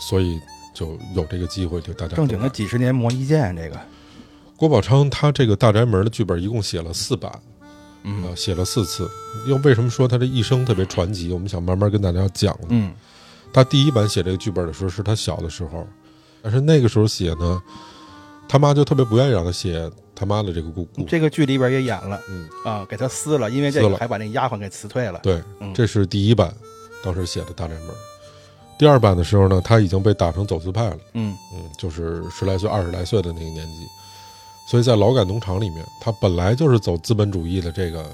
[0.00, 0.40] 所以
[0.74, 3.78] 就有这个机会，就大家正经的几十年磨一剑，这个，
[4.56, 7.30] 郭宝昌他这个大宅门的剧本一共写了四版，
[8.02, 9.08] 嗯啊，写了四次。
[9.46, 11.32] 又为什么说他这一生特别传奇？
[11.32, 12.68] 我们想慢慢跟大家讲呢。
[12.70, 12.92] 嗯
[13.50, 15.86] 他第一版写这个剧本的时候是他小的时候，
[16.42, 17.62] 但是那个时候写呢，
[18.48, 21.04] 他妈就特别不愿意让他写他妈的这个故故。
[21.04, 25.20] 这个剧里边也演了嗯，啊，给他撕了，因为这个还把那丫鬟给辞退了。
[25.22, 26.52] 对，嗯这是第一版，
[27.04, 27.88] 当时写的大宅门。
[28.78, 33.86] 第二版的时候呢，他已经被打成走资派了，嗯嗯，就是十来岁、二十来岁的那个年纪，
[34.70, 38.08] 所以在劳改农场里面，他本来就是走资本主义的这个，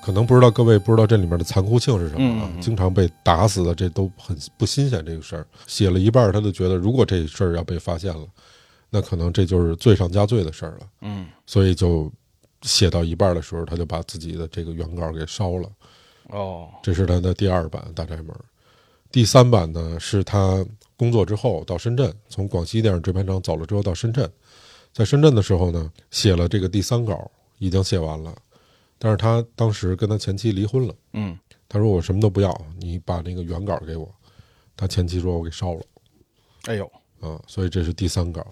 [0.00, 2.46] 可能不知道各位不知道这里面的残酷性是什么啊？
[2.46, 5.04] 嗯嗯嗯经常被打死的，这都很不新鲜。
[5.04, 8.24] 这个事儿写了一半，他就觉得如果这事儿要被发现了，
[8.90, 12.12] 那可能这就是罪上加罪的事儿了，嗯所以就
[12.62, 15.70] 写到一半的时候，他就把自己的这个原稿给烧了。
[16.28, 18.26] 哦这是他的第二版《大宅门》。
[19.10, 20.64] 第三版呢，是他
[20.96, 24.30] 工作之后到深圳，从广西电影制片厂走了之后到深圳，
[24.92, 28.36] 在深圳的时候呢，写了这个第三稿，已经写完了，
[28.98, 31.36] 但是他当时跟他前妻离婚了，嗯
[31.68, 34.12] 他说我什么都不要，你把那个原稿给我。
[34.76, 35.80] 他前妻说我给烧了
[36.66, 38.46] 哎呦啊，所以这是第三稿，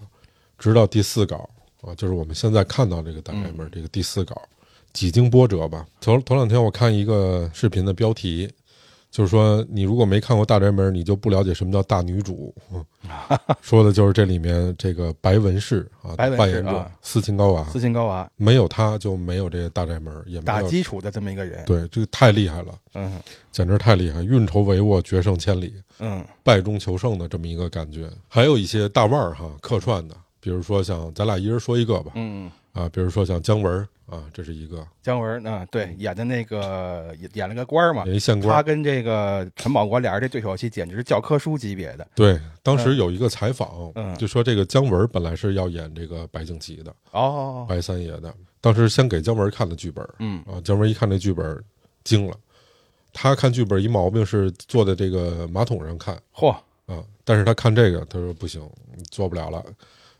[0.59, 1.49] 直到第四稿
[1.81, 4.39] 啊，就是我们现在看到这个大宅门、这个第四稿，
[4.93, 5.85] 几经波折吧。
[6.01, 8.51] 头头两天我看一个视频的标题，
[9.09, 12.53] 就是说，你如果没看过《大宅门》，你就不了解什么叫大女主。
[12.73, 12.85] 嗯
[13.61, 23.19] 说的就是这里面这个白文氏啊，白扮演者啊斯琴高娃，斯琴高娃没有她就没有这个大宅门，也没打基础的这么一个人，对，这个太厉害了，嗯
[23.51, 28.09] 简直太厉害，运筹帷幄，决胜千里，嗯败中求胜的这么一个感觉。
[28.27, 38.53] 还有一些大腕儿哈客串的，比如说像咱俩一人说一个吧，嗯，啊，比如说像姜文啊，这是一个姜文啊，对，演的那个演演了个官儿嘛演，一县官。
[38.53, 42.07] 他跟这个陈宝国俩人这对手戏简直是教科书级别的。
[42.15, 48.33] 对，当时有一个采访，嗯就说这个姜文本来是要演这个白敬琦的，哦，白三爷的。
[48.61, 51.63] 当时先给姜文看的剧本，嗯啊，姜文一看这剧本
[52.03, 52.35] 惊了。
[53.11, 56.49] 他看剧本一毛病是坐在这个马桶上看嚯，
[56.85, 58.61] 啊，但是他看这个，他说不行，
[59.09, 59.63] 做不了了，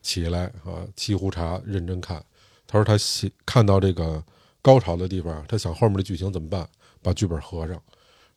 [0.02, 2.24] 起来啊，沏壶茶，认真看。
[2.68, 4.24] 他说他喜看到这个
[4.62, 6.68] 高潮的地方，他想后面的剧情怎么办，
[7.02, 7.82] 把剧本合上，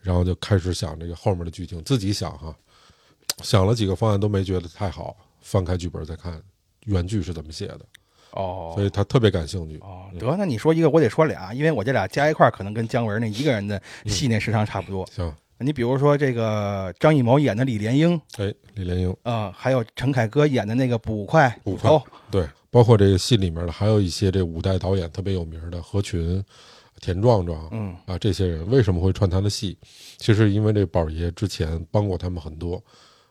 [0.01, 2.57] 然后就开始想这个后面的剧情，自己想哈，
[3.43, 6.43] 想了几个方案都没觉得太好，翻开剧本再看
[6.85, 7.81] 原剧是怎么写的，
[8.31, 9.79] 哦，所以他特别感兴趣。
[9.79, 15.07] 哦，得，那你说一个，我得说俩，因为我这俩加一块儿，可能跟姜文那一个人的戏那时长差不多。
[15.07, 26.43] 行，你比如说这个张艺谋演的李莲英，哎，李莲英，啊、还有陈凯歌演的那个捕快捕快头，对，包括这个戏里面的还有一些这五代导演特别有名的何群、
[27.01, 29.77] 田壮壮，嗯啊，这些人为什么会串他的戏？
[30.19, 32.83] 其实因为这宝爷之前帮过他们很多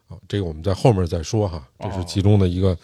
[0.07, 2.77] 啊，这个我们在后面再说哈，这是哦其中的一个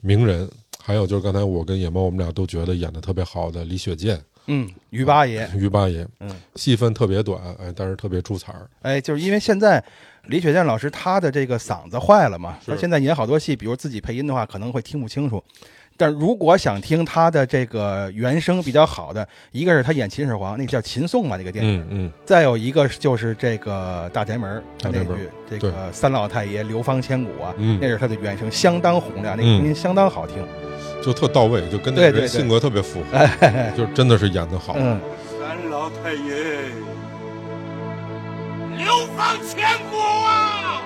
[0.00, 0.48] 名人。
[0.86, 8.68] 还有就是刚才我跟野猫我们俩都觉得演的特别好的李雪健、嗯，于八爷，于八爷，嗯，戏份特别短，哎，但是特别出彩儿。
[8.82, 9.82] 哎，就是因为现在
[10.26, 15.42] 李雪健老师他的这个嗓子坏了嘛，他现在演好多戏，比如自己配音的话，可能会听不清楚。
[15.96, 27.78] 但如果想听他的这个原声比较好的，一个是他演秦始皇，那个叫秦颂嘛，这个电影；嗯嗯，再有一个就是这个大宅门，他那句这个三老太爷流芳千古啊，嗯。
[27.80, 30.44] 那是他的原声，相当洪亮，那个声音相当好听。
[31.04, 33.18] 就特到位，就跟那个人性格特别符合，
[33.76, 34.72] 就真的是演的好。
[34.78, 34.98] 嗯，
[35.38, 36.30] 三老太爷
[38.78, 40.80] 流芳千古啊！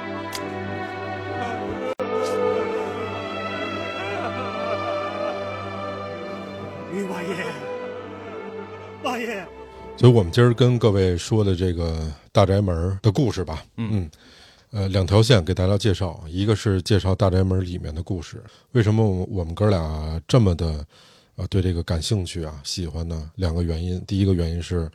[6.92, 7.28] 于八爷，
[9.04, 9.46] 八爷，
[9.96, 11.96] 所以我们今儿跟各位说的这个
[12.32, 13.88] 大宅门的故事吧，嗯。
[13.92, 14.10] 嗯
[14.70, 20.86] 呃，两条线给大家介绍，一个是介绍大宅门里面的故事，为什么我我们哥俩这么的
[21.36, 23.30] 呃对这个感兴趣啊，喜欢呢？
[23.36, 24.90] 两个原因，第一个原因是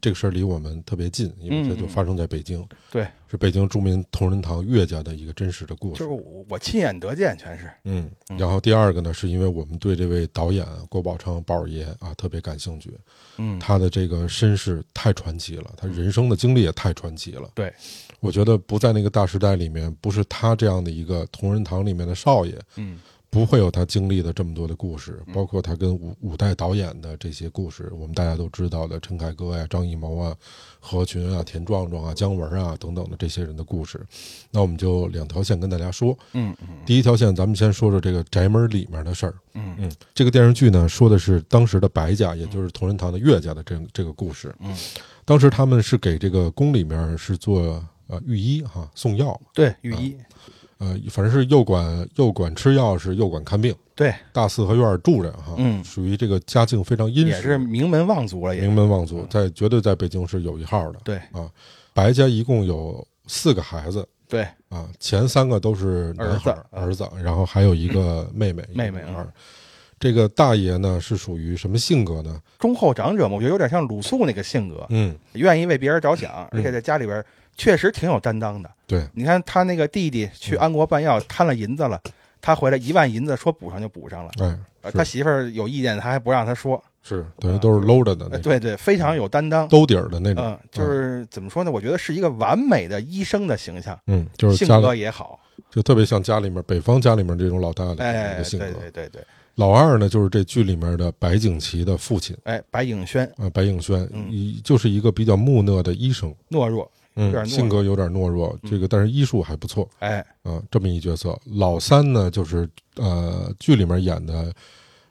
[0.00, 6.12] 这个事儿离我们特别近，因为它就发生在北京，对，是北京著名同仁堂岳家的一个真实的故事就是。
[6.12, 7.68] 我我亲眼得见，全是。
[7.84, 12.96] 嗯，然后第二个呢，是因为我们对这位导演郭宝昌宝儿爷啊特别感兴趣，
[13.38, 17.50] 嗯，他的这个身世太传奇了，他人生的经历也太传奇了。
[17.54, 17.74] 对，
[18.20, 22.98] 我觉得不在那个大时代里面，不是他这样的一个同仁堂里面的少爷，嗯
[23.30, 30.34] 不会有他经历的这么多的故事，包括他跟五五代导演的这些故事，我们大家都知道的陈凯歌呀、张艺谋啊、
[30.80, 34.00] 何群啊、田壮壮啊、姜文啊等等的这些人的故事。
[34.50, 36.16] 那我们就两条线跟大家说。
[36.32, 39.34] 嗯嗯第一条线，咱们先说说这个宅门里面的事儿。
[39.52, 44.54] 嗯嗯，这个电视剧呢，说的是当时的白家，也就是同仁堂的岳家的这这个故事。
[44.60, 44.74] 嗯，
[45.26, 50.16] 当时他们是给这个宫里面是做呃御医哈送药，对，御医，
[50.78, 53.74] 呃，反正是又管又管吃药，是又管看病。
[53.94, 61.00] 对，大四合院住着哈，嗯属于这个家境非常殷实也是，名门望族了，也名门望族，在绝对在北京是有一号的。
[61.02, 61.50] 对啊，
[61.92, 69.32] 白家一共有四个孩子对，啊，前三个都是男孩儿子儿子，然后还有一个 妹妹，妹妹一个女孩嗯
[70.00, 72.40] 这个大爷呢是属于什么性格呢？
[72.56, 77.24] 忠厚长者嘛，我觉得有点像鲁肃那个性格，嗯，愿意为别人着想，而且在家里边
[77.58, 78.70] 确实挺有担当的。
[78.86, 82.00] 对，你看他那个弟弟去安国办药贪了银子了，
[82.40, 84.30] 他回来一万银子说补上就补上了。
[84.40, 86.82] 哎，他媳妇儿有意见，他还不让他说。
[87.00, 89.66] 是等于都是搂着的那种，呃对对，非常有担当。
[89.68, 91.70] 兜底儿的那种，嗯，就是怎么说呢？
[91.70, 95.40] 我觉得是一个完美的医生的形象，嗯，就是性格也好。
[95.70, 98.66] 就特别像家里面北方家里面这种老大的性格。
[98.72, 99.22] 对对对，
[99.54, 108.70] 老二呢，就是这剧里面的白景琦的父亲哎，白景轩啊，白景轩，嗯一就是一个比较木讷的医生，懦弱，嗯性格有点懦弱，嗯。
[108.70, 109.88] 这个但是医术还不错。
[109.98, 111.38] 哎，啊，这么一角色。
[111.56, 114.52] 老三呢，就是呃剧里面演的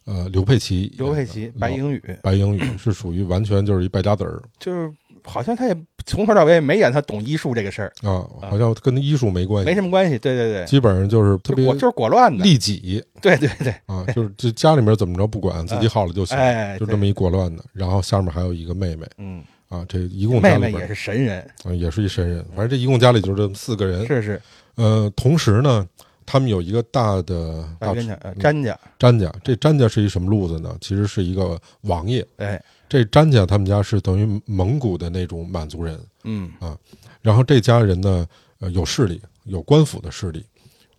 [0.06, 4.42] 呃刘佩琦，刘佩琦、白英英宇，白英语 是属于完全就是一败家子儿。
[4.60, 4.92] 就是
[5.24, 10.18] 好像他也从头到尾没演他懂医术这个事儿，啊，好像跟医术没关系，没什么关系。
[10.18, 12.42] 对对对，基本上就是特别就就是果乱的。
[12.44, 13.04] 利己。
[13.22, 16.38] 对对对，啊，就是这家里面怎么着不管， 自己好了就行，
[16.80, 17.64] 就这么一果乱的。
[17.74, 19.06] 然后下面还有一个妹妹。
[19.18, 24.06] 嗯啊，这一共家里边妹妹也是神人，啊也是一神人，反正这一共家里就这么四个人。
[24.08, 24.42] 是是，
[24.76, 25.88] 呃，同时呢，
[26.26, 30.76] 他们有一个大的大大冤家呃詹家，詹家，这詹家是一什么路子呢？
[30.80, 32.26] 其实是一个王爷。
[32.38, 36.78] 哎，这詹家他们家是等于蒙古的那种满族人，嗯啊
[37.22, 38.26] 然后这家人呢，
[38.60, 40.46] 呃，有势力，有官府的势力。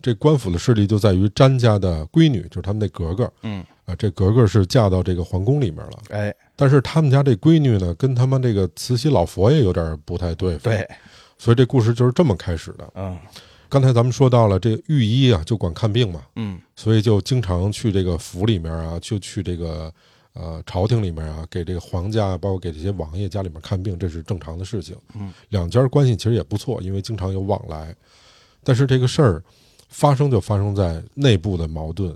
[0.01, 5.99] 这官府的势力就在于詹家的闺女，就是他们那格格嗯，啊，这格格是嫁到这个皇宫里面了。
[6.09, 10.65] 哎，但是他们家这闺女呢，跟他们这个慈禧老佛爷有点不太对付。
[10.65, 10.85] 对，
[11.37, 12.91] 所以这故事就是这么开始的。
[12.95, 13.17] 嗯
[13.69, 19.93] 刚才咱们说到了，这个御医啊，就管看病嘛，嗯所以就经常去这个府里面啊，就去这个
[20.33, 24.97] 呃朝廷里面啊，给这个皇家，包括给这些王爷家里面看病，这是正常的事情。
[25.13, 27.95] 嗯，两家关系其实也不错，因为经常有往来。
[28.63, 29.43] 但是这个事儿
[29.87, 32.11] 发生就发生在内部的矛盾，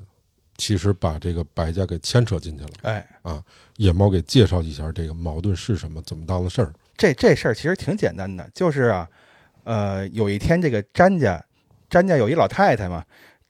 [0.58, 2.72] 其实把这个白家给牵扯进去了。
[2.84, 3.44] 哎，啊
[3.78, 6.72] 野猫给介绍一下这个矛盾是什么，怎么当的事儿。
[6.96, 9.10] 这这事儿其实挺简单的，就是啊，
[9.63, 11.44] 呃，有一天这个詹家，
[11.89, 13.04] 詹家有一老太太嘛，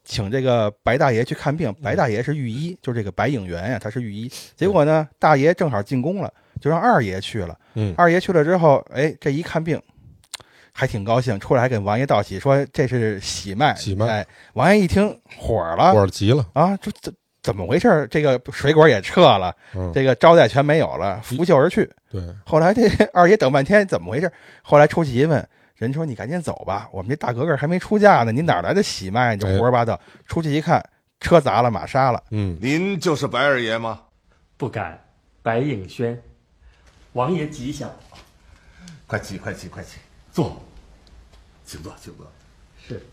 [0.06, 1.74] 请这个白大爷去看病。
[1.84, 4.32] 白大爷是御医，就是这个白影元呀、他是御医。
[4.56, 7.60] 结果呢，大爷正好进宫了，就让二爷去了。
[7.76, 9.82] 嗯二爷去了之后，哎，这一看病，
[10.74, 13.76] 还挺高兴，出来还给王爷道喜，说这是喜脉。
[13.76, 18.08] 喜脉哎，王爷一听火了火急了，啊，这怎怎么回事？
[18.10, 21.90] 这个水果也撤了，嗯，这个招待全没有了，拂袖而去。
[22.10, 24.32] 对，后来这 二爷等半天，怎么回事？
[24.62, 29.36] 后来出去一问，人说你赶紧走吧，我们这大格格还没出嫁呢，你哪来的喜脉？
[29.36, 30.00] 你这胡说八道！
[30.28, 30.84] 出去一看，
[31.20, 32.24] 车砸了，马杀了。
[32.32, 34.02] 嗯，您就是白二爷吗？
[34.58, 35.00] 不敢，
[35.42, 36.20] 白应轩，
[37.12, 37.92] 王爷吉祥。
[39.06, 39.98] 快起，快起，快起，
[40.34, 40.60] 坐，
[41.64, 42.26] 请坐，请坐。
[42.82, 43.06] 是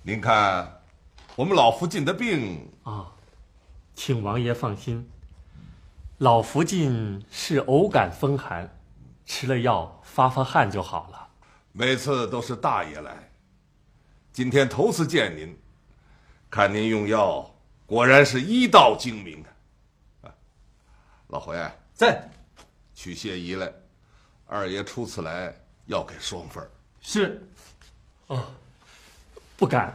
[0.00, 0.80] 您看，
[1.36, 3.12] 我们老福晋的病，啊，
[3.94, 5.06] 请王爷放心，
[6.16, 8.74] 老福晋是偶感风寒，
[9.26, 11.28] 吃了药发发汗就好了。
[11.72, 13.30] 每次都是大爷来，
[14.32, 15.54] 今天头次见您，
[16.48, 19.44] 看您用药，果然是医道精明
[20.22, 20.28] 啊！
[20.28, 20.34] 啊
[21.26, 21.54] 老回，
[21.92, 22.30] 在
[22.94, 23.70] 取谢仪来，
[24.46, 25.54] 二爷初次来，
[25.86, 27.46] 要给双份儿是
[29.56, 29.94] 不敢，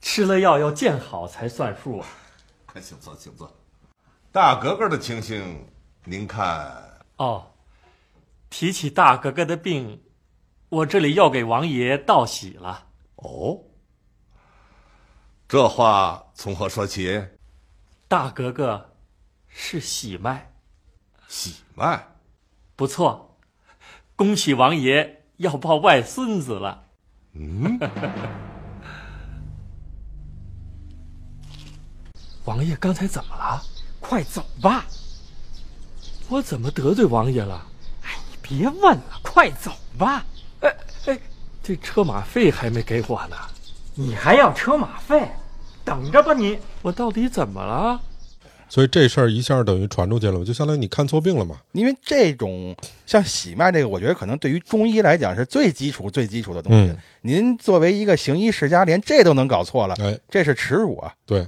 [0.00, 2.06] 吃了药要见好才算数啊。
[2.66, 3.52] 快 请坐，请坐。
[4.32, 5.66] 大格格的情形，
[6.04, 7.50] 您看，哦，
[8.50, 10.02] 提起大格格的病，
[10.68, 12.86] 我这里要给王爷道喜了。
[13.16, 13.58] 哦，
[15.46, 17.22] 这话从何说起？
[18.08, 18.94] 大格格
[19.48, 20.52] 是喜脉，
[21.28, 22.06] 喜脉。
[22.76, 23.33] 不错，
[24.16, 26.84] 恭喜王爷要抱外孙子了。
[27.32, 27.78] 嗯，
[32.44, 33.60] 王爷刚才怎么了？
[33.98, 34.84] 快走吧！
[36.28, 37.66] 我怎么得罪王爷了？
[38.02, 40.24] 哎你别问了，快走吧！
[40.60, 41.18] 哎哎，
[41.62, 43.36] 这车马费还没给我呢，
[43.94, 45.28] 你还要车马费？
[45.84, 46.58] 等着吧你！
[46.82, 48.00] 我到底怎么了？
[48.68, 51.60] 所以这事儿一下等于传出去了嘛，就相当于你看错病了嘛。
[51.72, 52.74] 因为这种
[53.06, 56.90] 像喜脉这个，我觉得可能对于中医来讲是最基础、最基础的东西。
[56.90, 56.96] 嗯
[57.26, 61.10] 您作为一个行医世家，连这都能搞错了，哎，这是耻辱啊！
[61.24, 61.46] 对，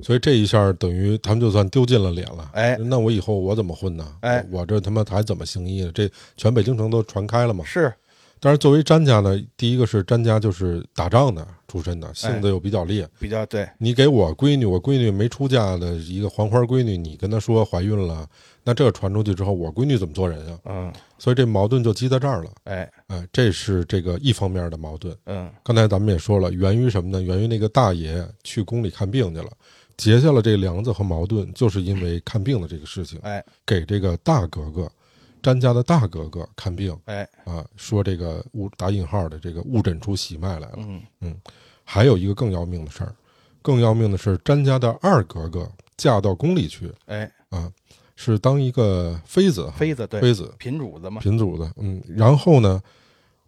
[0.00, 2.50] 所以这一下等于他们就算丢尽了脸了。
[2.54, 4.10] 哎那我以后我怎么混呢？
[4.20, 5.90] 哎我这他妈还怎么行医呢？
[5.94, 7.62] 这全北京城都传开了嘛。
[7.62, 7.92] 是，
[8.40, 13.06] 但是作为詹家呢，第一个是詹家就是打仗的出身的，哎性子又比较烈。
[13.20, 18.26] 比较对，你给我闺女，我闺女没出嫁的一个黄花闺女，你跟她说怀孕了，
[18.64, 20.58] 那这传出去之后，我闺女怎么做人啊？
[20.64, 22.50] 嗯，所以这矛盾就积在这儿了。
[22.64, 25.14] 哎，哎，这是这个一方面的矛盾。
[25.26, 27.22] 嗯，刚才咱们也说了，源于什么呢？
[27.22, 29.50] 源于那个大爷去宫里看病去了，
[29.96, 34.90] 结下了这梁子和矛盾，就是因为看病的这个事情，哎，给这个大格格，
[35.42, 40.78] 詹家的大格格看病哎，啊，说这个误打引号的这个误诊出喜脉来了。
[41.20, 41.40] 嗯，
[41.84, 43.14] 还有一个更要命的事儿，
[43.62, 47.72] 更要命的是詹家的二格格嫁到宫里去哎，啊，
[48.16, 50.52] 是当一个妃子，妃子对，妃子。
[50.58, 52.82] 品主子嘛，品主子，嗯，然后呢，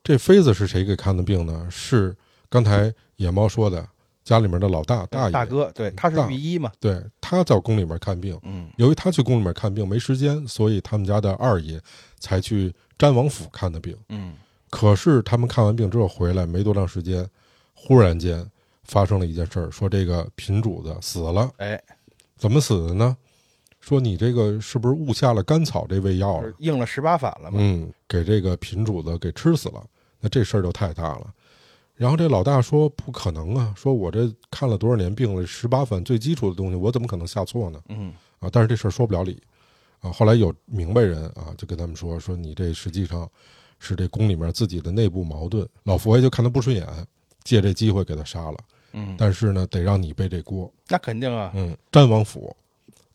[0.02, 1.66] 这妃子是谁给看的病呢？
[1.70, 2.16] 是
[2.48, 3.86] 刚才野猫说的
[4.22, 8.38] 家里面的老大大爷大哥，对，他是御医嘛，对，他在宫里面看病。
[8.42, 11.80] 嗯，由于他去宫里面看病没时间，所以他们家的二爷
[12.18, 13.96] 才去詹王府看的病。
[14.08, 14.34] 嗯，
[14.68, 17.28] 可是他们看完病之后回来没多长时间，
[17.74, 18.46] 忽然间
[18.84, 21.50] 发生了一件事儿，说这个品主子死了。
[21.56, 21.82] 哎，
[22.36, 23.16] 怎么死的呢？
[23.80, 26.52] 说你这个是不是误下了甘草这味药了？
[26.58, 29.82] 应了十八反了嘛，嗯，给这个品主子给吃死了。
[30.20, 31.32] 那这事儿就太大了。
[32.00, 37.78] 然后这老大说不可能啊，说我这看了多少年病了，十八反最基础的东西，我怎么可能下错呢？
[37.90, 39.38] 嗯，啊，但是这事儿说不了理，
[40.00, 40.10] 啊。
[40.10, 43.28] 后来有明白人啊，就跟他们说说你这实际上
[43.78, 45.68] 是这宫里面自己的内部矛盾。
[45.82, 46.88] 老佛爷就看他不顺眼，
[47.44, 48.56] 借这机会给他杀了。
[48.94, 50.72] 嗯，但是呢，得让你背这锅。
[50.88, 52.56] 那肯定啊，嗯，詹王府，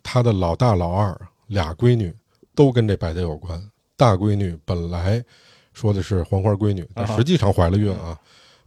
[0.03, 2.13] 他的老大老二俩闺女
[2.53, 3.59] 都跟这白家有关。
[3.97, 5.25] 大闺女本来
[5.73, 8.15] 说的是黄花闺女，但啊实际上怀了孕啊，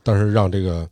[0.02, 0.88] 但是让这个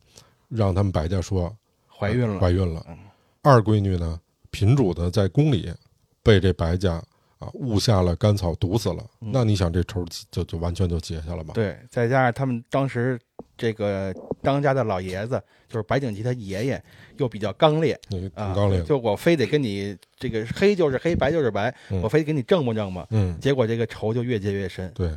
[0.49, 1.55] 让他们白家说
[1.89, 2.99] 怀孕了，怀孕了嗯。
[3.43, 5.73] 二闺女呢，品主的在宫里
[6.23, 6.95] 被这白家
[7.39, 9.05] 啊误下了甘草毒死了。
[9.21, 11.55] 嗯那你想这仇就就完全就结下了吧？
[11.55, 13.19] 对，再加上他们当时
[13.57, 16.83] 这个当家的老爷子，就是白景琦他爷爷，
[17.19, 18.85] 又比较刚烈挺刚烈的。
[18.85, 23.07] 就我非得跟你这个黑就是黑，白就是白，嗯我非得给你正不正吧？
[23.11, 24.91] 嗯，结果这个仇就越结越深。
[24.95, 25.17] 对，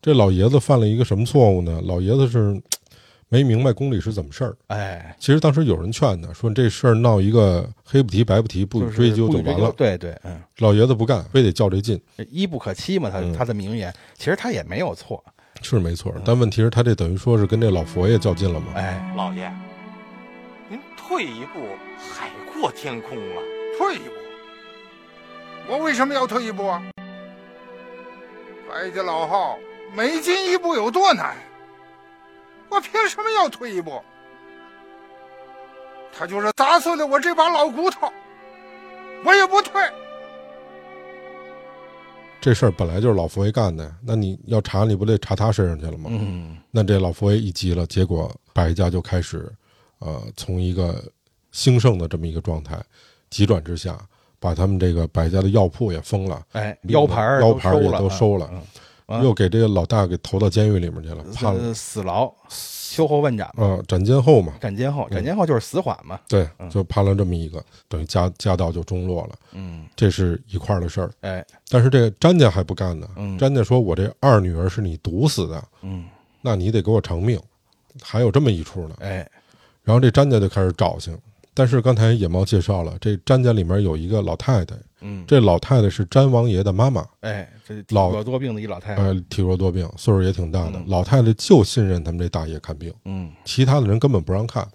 [0.00, 1.80] 这老爷子犯了一个什么错误呢？
[1.84, 2.60] 老爷子是
[3.28, 4.56] 没明白宫里是怎么事儿。
[4.68, 9.72] 哎，其实当时有人劝他说：“这事儿闹一个黑不提白不提，不予追究就完了。
[9.76, 12.00] 对对，嗯，老爷子不干，非得较这劲，
[12.30, 15.22] 一不可欺嘛，他嗯他的名言，其实他也没有错。
[15.62, 16.14] 是没错。
[16.24, 18.66] 但问题是，他这等于说是跟这老佛爷较劲了嘛？
[18.74, 19.50] 哎，老爷，
[20.68, 21.66] 您退一步，
[21.98, 23.42] 海阔天空啊！
[23.78, 24.14] 退一步，
[25.68, 26.82] 我为什么要退一步啊？
[28.68, 29.58] 白家老号
[29.96, 31.36] 每进一步有多难，
[32.68, 34.00] 我凭什么要退一步？
[36.16, 38.12] 他就是砸碎了我这把老骨头，
[39.24, 39.82] 我也不退。
[42.40, 46.10] 这事儿本来就是老佛爷干的，那你要查，你不得查他身上去了吗？
[46.12, 49.50] 嗯，那这老佛爷一急了，结果白家就开始，
[49.98, 51.02] 呃，从一个
[51.52, 52.78] 兴盛的这么一个状态，
[53.30, 53.98] 急转直下，
[54.38, 58.50] 把他们这个白家的药铺也封了，哎，腰牌腰牌也，都收了
[59.22, 66.18] 又给这个老大给投到监狱里面去了，判了，呃死牢，秋后问斩嘛，呃，斩监后嘛，斩监后，斩监后就是死缓嘛。
[66.28, 66.70] 对，嗯。
[66.70, 71.10] 就判了这么一个，等于家家道就中落了，嗯，这是一块儿的事儿。
[71.20, 73.36] 哎，但是这个詹家还不干呢，嗯。
[73.38, 76.06] 詹家说：“我这二女儿是你毒死的，嗯，
[76.40, 77.40] 那你得给我偿命。”
[78.02, 78.96] 还有这么一出呢。
[79.00, 79.28] 哎，
[79.84, 81.16] 然后这詹家就开始找去，
[81.52, 84.74] 但是刚才野猫介绍了，这詹家里面有一个老太太，
[85.04, 89.02] 嗯，这老太太是詹王爷的妈妈，哎，这体老弱多病的一老太太。
[89.02, 90.78] 呃，体弱多病，岁数也挺大的。
[90.78, 94.66] 嗯老太太就信任他们这大爷看病，嗯，其他的人根本不让看。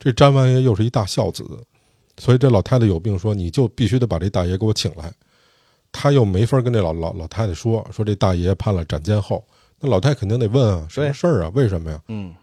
[0.00, 1.44] 这詹王爷又是一大孝子，
[2.16, 5.12] 所以这老太太有病说，你就必须得把这大爷给我请来。
[5.92, 9.44] 他又没法跟这老老老太太说，说这大爷判了斩监后，
[9.80, 11.50] 那老太太肯定得问啊，什么事儿啊？
[11.54, 12.00] 为什么呀？
[12.08, 12.34] 嗯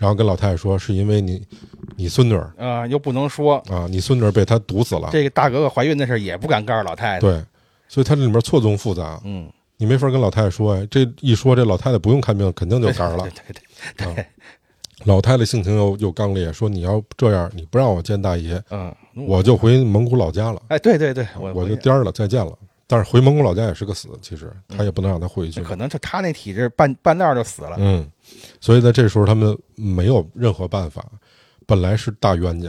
[0.00, 1.46] 然后跟老太太说，是因为你
[1.94, 5.10] 你孙女儿啊，又不能说啊，你孙女儿被他毒死了。
[5.12, 7.44] 这个大格格怀孕的事儿也不敢告诉老太太。，对，
[7.86, 9.46] 所以他这里面错综复杂，嗯，
[9.76, 10.82] 你没法跟老太太说呀。
[10.90, 13.52] 这一说，这老太太不用看病，肯定就干了 对。
[13.52, 14.26] 对对对，
[15.04, 18.90] 老太太性情又又刚烈，说你要这样，你不让我见大爷，嗯，
[19.28, 22.52] 我就回蒙古老家了，哎，对对对，我我就颠儿了，再见了。
[22.92, 25.62] 但是回蒙古老家也是个死，其实他也不能让他回去这。
[25.62, 27.76] 可能就他那体质半半道就死了。
[27.78, 28.10] 嗯，
[28.60, 31.06] 所以在这时候他们没有任何办法。
[31.66, 32.68] 本来是大冤家，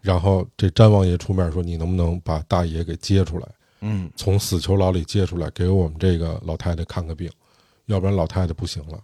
[0.00, 3.46] 然后这詹王爷出面说：“你能不能把大爷给接出来，
[3.82, 7.30] 嗯从死囚牢里接出来，给我们这个老太太看个病，
[7.86, 8.98] 要不然老太太不行了。”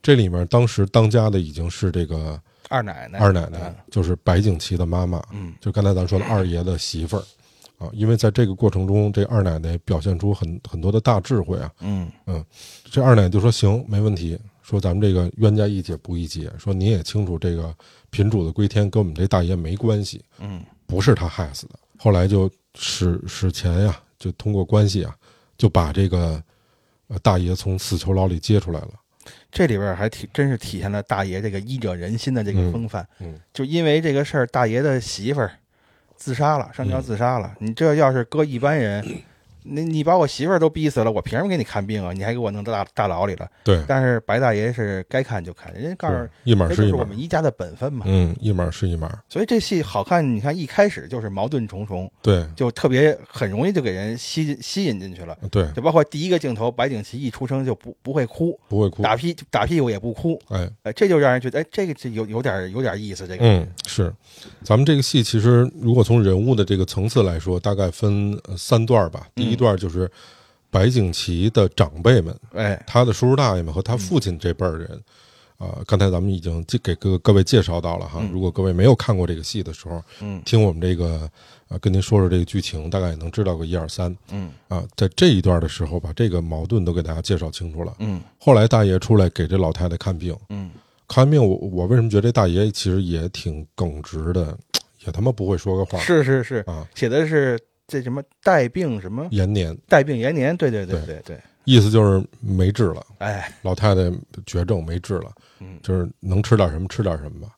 [0.00, 7.24] 这里面当时当家的已经是这个二奶奶，二奶奶，就是白景琦的妈妈，嗯就刚才咱说的二爷的媳妇儿
[7.78, 7.88] 啊。
[7.92, 11.72] 因为在这个过程中，这二奶奶表现出很很多的大智慧啊。
[11.80, 12.44] 嗯嗯
[12.84, 14.38] 这二奶奶就说：“行，没问题。
[14.62, 16.50] 说咱们这个冤家宜解不宜结。
[16.58, 17.72] 说你也清楚，这个
[18.10, 21.78] 品主的归天跟我们这大爷没关系，嗯不是他害死的。
[21.98, 25.14] 后来就使使钱呀，就通过关系啊，
[25.56, 26.42] 就把这个
[27.06, 28.90] 呃大爷从死囚牢里接出来了。
[29.52, 33.06] 这里边还体真是体现了大爷这个医者仁心的这个嗯风范。
[33.20, 35.52] 嗯就因为这个事儿，大爷的媳妇儿
[36.16, 37.54] 自杀了，上吊自杀了。
[37.58, 39.04] 你这要是搁一般人，
[39.68, 42.12] 你你把我媳妇儿都逼死了，我凭什么给你看病啊？
[42.12, 43.48] 你还给我弄到大大牢里了？
[43.64, 48.04] 对，但是白大爷是该看就看，人家告诉是一码这是是一码我们，一家的本分嘛。
[48.08, 49.18] 嗯，一码是一码。
[49.28, 55.36] 所以这戏好看，你看一开始就是矛盾重重，对就特别很容易就给人吸吸引进去了。
[55.50, 59.02] 对，就包括第一个镜头，白景琦一出生就不不会哭，不会哭。
[59.02, 64.12] 打屁打屁股也不哭，哎，哎，这就让人觉得，哎，这个这有有点有点意思，这个，嗯，是，
[64.62, 69.26] 咱们这个戏其实如果从人物的这个层次来说，大概分呃三段吧。
[69.34, 70.10] 第一段就是
[70.70, 75.02] 白景琦的长辈们，哎，他的叔叔大爷们和他父亲这辈儿人，
[75.58, 78.22] 啊、刚才咱们已经给各各位介绍到了哈。
[78.30, 80.42] 如果各位没有看过这个戏的时候，嗯。
[80.44, 81.30] 听我们这个
[81.68, 84.14] 呃跟您说说这个剧情，大概也能知道个一二三。
[84.30, 84.52] 嗯。
[84.68, 84.84] 啊。
[84.96, 87.94] 在这一段的时候，把这个矛盾都给大家介绍清楚了。
[88.00, 88.20] 嗯。
[88.38, 90.70] 后来大爷出来给这老太太看病，嗯，
[91.08, 94.56] 看完病，我我为什么觉得这大爷其实也挺耿直的，
[95.06, 95.98] 也他妈不会说个话。
[96.00, 96.86] 是是是，啊？
[96.94, 104.12] 写的是这什么带病什么延年，带病延年，对对对对对对，意思就是没治了，哎，老太太
[104.44, 105.30] 绝症没治了，
[105.60, 107.52] 嗯就是能吃点什么吃点什么吧。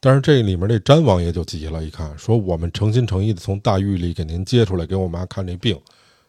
[0.00, 5.76] 但是这里面这詹王爷就急了，一看说我们诚心诚意的从大狱里给您接出来，给我妈看这病，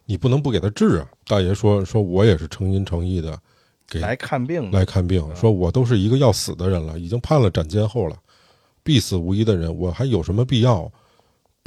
[0.05, 1.07] 你不能不给她治啊。
[1.27, 3.37] 大爷说说我也是诚心诚意的
[3.87, 8.17] 给来看病来看病，说我都是一个要死的人了，已经判了斩监候了，
[8.81, 10.91] 必死无疑的人，我还有什么必要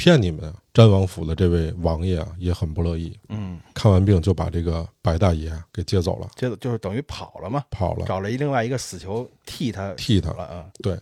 [0.03, 0.55] 骗你们啊？
[0.75, 8.05] 詹王府的这位王爷啊，也很不乐意，嗯，看完病就把这个白大爷给接走了，接走就是等于跑了嘛，跑了。
[8.05, 10.67] 找了一另外一个死囚替他替他了啊。
[10.83, 10.99] 对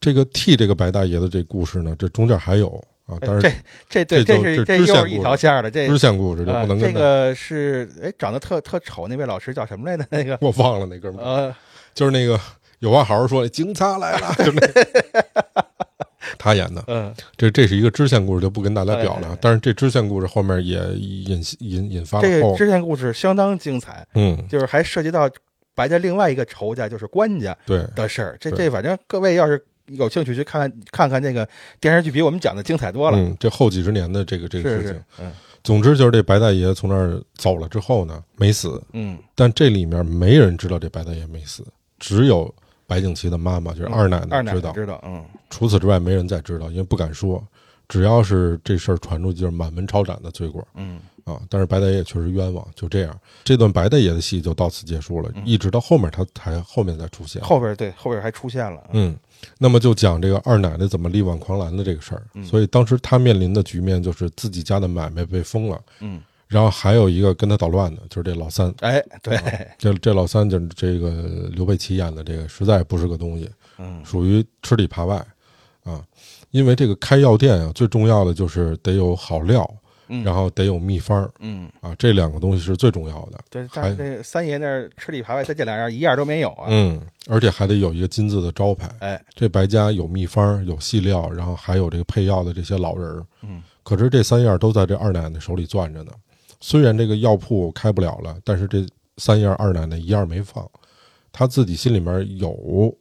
[0.00, 6.98] 这个替这个白大爷的这故事呢，这中间还有啊，但是哎这这对这就这是这又是一条线儿的，这支线故事就啊不能跟他。
[6.98, 10.06] 这个是哎长得特特丑那位老师叫什么来着？
[10.08, 11.54] 那个我忘了那哥们儿，呃
[11.92, 12.40] 就是那个
[12.78, 14.66] 有话好好说，警察来了， 就那
[16.38, 16.84] 他演的。
[16.86, 19.28] 嗯这这是一个支线故事，就不跟大家表哎哎哎。
[19.28, 25.30] 了但是这支线故事后面也引引引发了后这个，支线故事相当精彩，嗯，就是还涉及到
[25.74, 28.36] 白家另外一个仇家，就是官家对，的事儿。
[28.40, 31.48] 这这反正各位要是有兴趣去看看看看这个
[31.80, 33.18] 电视剧，比我们讲的精彩多了。
[33.18, 41.62] 嗯，这后几十年的这个这个事情是是，，嗯总之就是这白大爷从那儿走了之后呢，没死，嗯但这里面没人知道这白大爷没死，
[41.98, 42.54] 只有
[42.90, 44.72] 白景琦的妈妈，就是二奶奶知道。
[44.72, 47.40] 知道，嗯除此之外，没人再知道，因为不敢说。
[47.86, 51.40] 只要是这事儿传出去，就是满门抄斩的罪过嗯啊！
[51.48, 57.42] 但是白大爷确实冤枉，就这样，这段白大爷的戏就到此结束了，一直到后面他才后面才出现。
[57.42, 59.16] 嗯后边对后边还出现了，嗯，
[59.58, 62.22] 那么就讲这个二奶奶怎么力挽狂澜的这个事儿。
[62.34, 68.74] 嗯所以当时他面临的局面就是自己家的买卖被封了，嗯，然后还有一个跟他捣乱的，就是这老三。
[68.80, 69.38] 哎对，
[69.78, 73.48] 这这老三就是这个刘备齐演的这个，实在不是个东西，
[73.78, 75.24] 嗯属于吃里扒外
[75.84, 76.04] 啊。
[76.50, 79.64] 因为这个开药店啊，最重要的就是得有好料，
[80.08, 83.38] 嗯然后得有秘方嗯啊，这两个东西是最重要的。
[83.48, 86.66] 对，但是这三爷那儿吃里扒外，他这两样一样都没有啊。
[86.68, 88.90] 嗯，而且还得有一个金字的招牌。
[88.98, 93.24] 哎，这白家有秘方，有细料，然后还有这个配药的这些老人儿。
[93.42, 96.10] 嗯，可是这三样都在这二奶奶手里攥着呢。
[96.60, 98.86] 虽然这个药铺开不了了，但是这
[99.16, 100.68] 三样二奶奶一样没放，
[101.32, 102.94] 她自己心里面有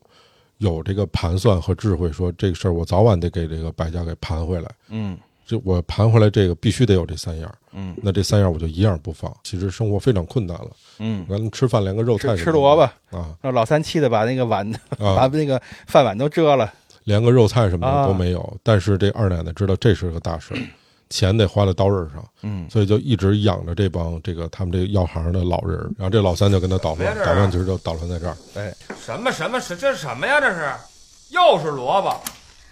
[0.58, 4.70] 有这个盘算和智慧，说这个事儿我早晚得给这个白家给盘回来。
[4.90, 5.18] 嗯。
[5.46, 9.36] 这我盘回来这个必须得有这三样，嗯那这三样我就一样不放。
[9.44, 12.82] 其实生活非常困难了，嗯，咱们吃饭连个肉菜吃萝卜，
[13.18, 13.36] 啊。
[13.42, 16.72] 让老三气的把那个碗把 啊，那个饭碗都遮了。
[17.06, 18.06] 连个肉菜什么的啊。
[18.06, 18.58] 都没有。
[18.62, 20.62] 但是这二奶奶知道这是个大事儿，
[21.10, 25.80] 钱得花在刀刃上，嗯所以就一直养着这帮这个他们这个药行的老人。
[25.98, 28.38] 然后这老三就跟他捣乱，捣乱其实就捣乱在这儿。
[28.56, 30.40] 哎，什么什么是这是什么呀？
[30.40, 30.72] 这是，
[31.30, 32.22] 又是萝卜，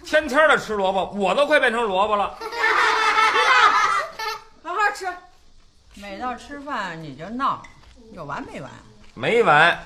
[0.04, 2.38] 天天的吃萝卜，我都快变成萝卜了。
[4.62, 5.06] 好好吃。
[5.94, 7.60] 每到吃饭你就闹，
[8.12, 8.70] 有完没完？
[9.14, 9.76] 没完，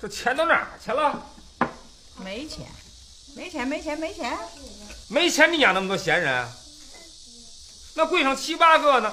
[0.00, 1.22] 这钱都哪儿去了？
[2.24, 2.66] 没钱，
[3.36, 4.36] 没钱，没钱，没钱。
[5.08, 6.44] 没钱你养那么多闲人，
[7.94, 9.12] 那柜上七八个呢，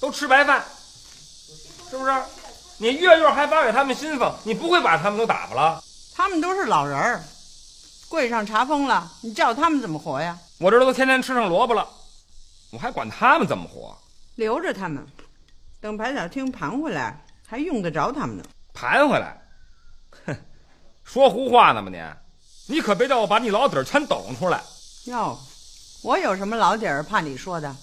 [0.00, 0.64] 都吃白饭，
[1.90, 2.12] 是不是？
[2.78, 5.82] 你月月还发给他们薪俸，你不会把他们都打发了？
[6.14, 7.22] 他们都是老人儿，
[8.08, 10.38] 柜上查封了，你叫他们怎么活呀？
[10.58, 11.88] 我这都天天吃上萝卜了，
[12.70, 13.96] 我还管他们怎么活？
[14.36, 15.06] 留着他们，
[15.80, 18.44] 等白小青盘回来，还用得着他们呢。
[18.74, 19.40] 盘回来，
[20.26, 20.36] 哼，
[21.04, 22.74] 说胡话呢吗你？
[22.74, 24.62] 你可别叫我把你老底儿全抖出来，
[25.04, 25.38] 哟，
[26.06, 27.74] 我有什么老底儿怕你说的？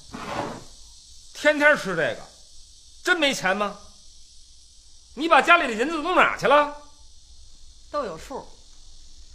[1.34, 2.21] 天天吃这个，
[3.03, 3.78] 真没钱吗？
[5.15, 6.74] 你把家里的银子都哪儿去了？
[7.91, 8.47] 都有数，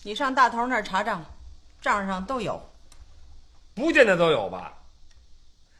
[0.05, 1.23] 你上大头那儿查账，
[1.83, 2.59] 账上都有。
[3.75, 4.73] 不见得都有吧？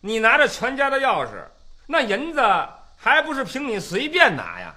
[0.03, 1.43] 你拿着全家的钥匙，
[1.87, 2.43] 那银子
[2.99, 4.75] 还不是凭你随便拿呀？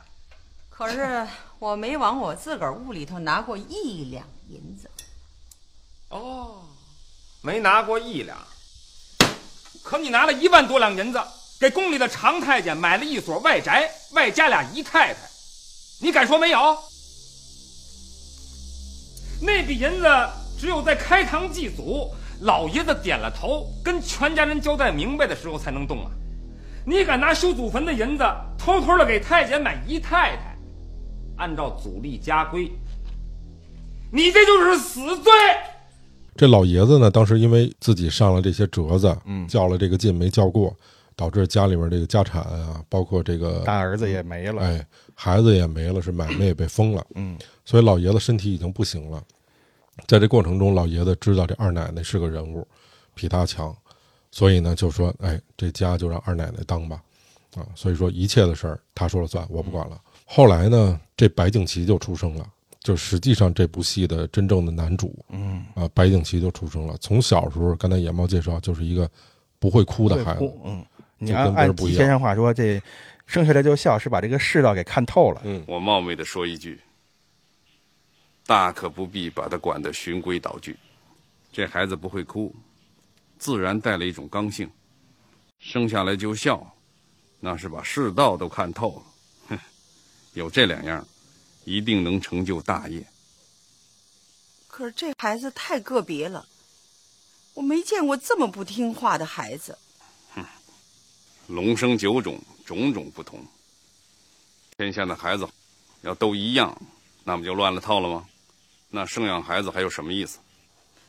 [0.69, 1.27] 可是
[1.59, 4.89] 我没往我自个儿屋里头拿过一两银子。
[6.07, 6.63] 哦，
[7.43, 8.37] 没拿过一两，
[9.81, 11.19] 可你拿了一万多两银子，
[11.59, 15.19] 给宫里的常太监买了一所外宅，外加俩姨太太，
[15.99, 16.77] 你敢说没有？
[19.41, 20.07] 那笔银子
[20.59, 26.11] 只有在开堂祭祖，老爷子点了头，跟全家人交代明白的时候才能动啊！
[26.85, 28.23] 你敢拿修祖坟的银子
[28.55, 30.55] 偷偷的给太监买姨太太，
[31.37, 32.71] 按照祖例家规，
[34.13, 35.31] 你这就是死罪！
[36.35, 40.75] 这老爷子呢，当时因为自己上了这些折子，嗯较了这个劲没较过，
[41.15, 44.61] 导致家里面这个家产啊，包括这个大儿子也没了。
[44.61, 49.21] 哎孩子也没了，是买卖也被封了，嗯 所以老爷子身体已经不行了。
[50.07, 52.67] 在这过程中，老爷子知道这二奶奶是个人物，
[53.13, 53.75] 比他强，
[54.31, 57.03] 所以呢就说，哎，这家就让二奶奶当吧，
[57.55, 60.01] 啊，所以说一切的事儿她说了算，我不管了。
[60.25, 62.47] 后来呢，这白景琦就出生了，
[62.81, 66.97] 就实际上这部戏的真正的男主，嗯，啊，白景琦就出生了。
[66.97, 69.09] 从小时候，刚才野猫介绍，就是一个
[69.59, 70.83] 不会哭的孩子，嗯，
[71.19, 72.81] 你按按季跟别人不一样先生话说，这
[73.27, 75.41] 生下来就笑，是把这个世道给看透了。
[75.45, 76.79] 嗯我冒昧的说一句，
[78.47, 80.75] 大可不必把他管得循规蹈矩。
[81.51, 82.55] 这孩子不会哭，
[83.37, 84.67] 自然带了一种刚性，
[85.59, 86.75] 生下来就笑，
[87.39, 89.01] 那是把世道都看透了。
[89.49, 89.59] 哼，
[90.33, 91.05] 有这两样，
[91.63, 93.05] 一定能成就大业。
[94.67, 96.47] 可是这孩子太个别了，
[97.53, 99.77] 我没见过这么不听话的孩子。
[100.33, 100.45] 哼
[101.47, 103.45] 龙生九种，种种不同。
[104.77, 105.47] 天下的孩子
[106.01, 106.75] 要都一样，
[107.23, 108.27] 那不就乱了套了吗？
[108.89, 110.39] 那生养孩子还有什么意思？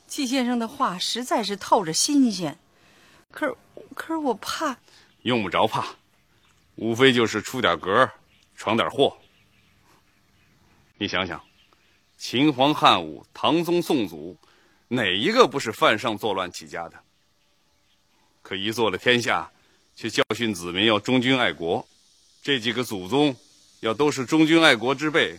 [0.06, 2.58] 季先生的话实在是透着新鲜，
[3.30, 3.56] 可是
[3.94, 4.76] 可是我怕
[5.22, 5.86] 用不着怕，
[6.74, 8.10] 无非就是出点格，
[8.56, 9.16] 闯点祸。
[11.02, 11.40] 你想想，
[12.16, 14.36] 秦皇汉武、唐宗宋祖，
[14.86, 16.92] 哪一个不是犯上作乱起家的？
[18.40, 19.50] 可一做了天下，
[19.96, 21.84] 却教训子民要忠君爱国。
[22.40, 23.34] 这几个祖宗
[23.80, 25.36] 要都是忠君爱国之辈，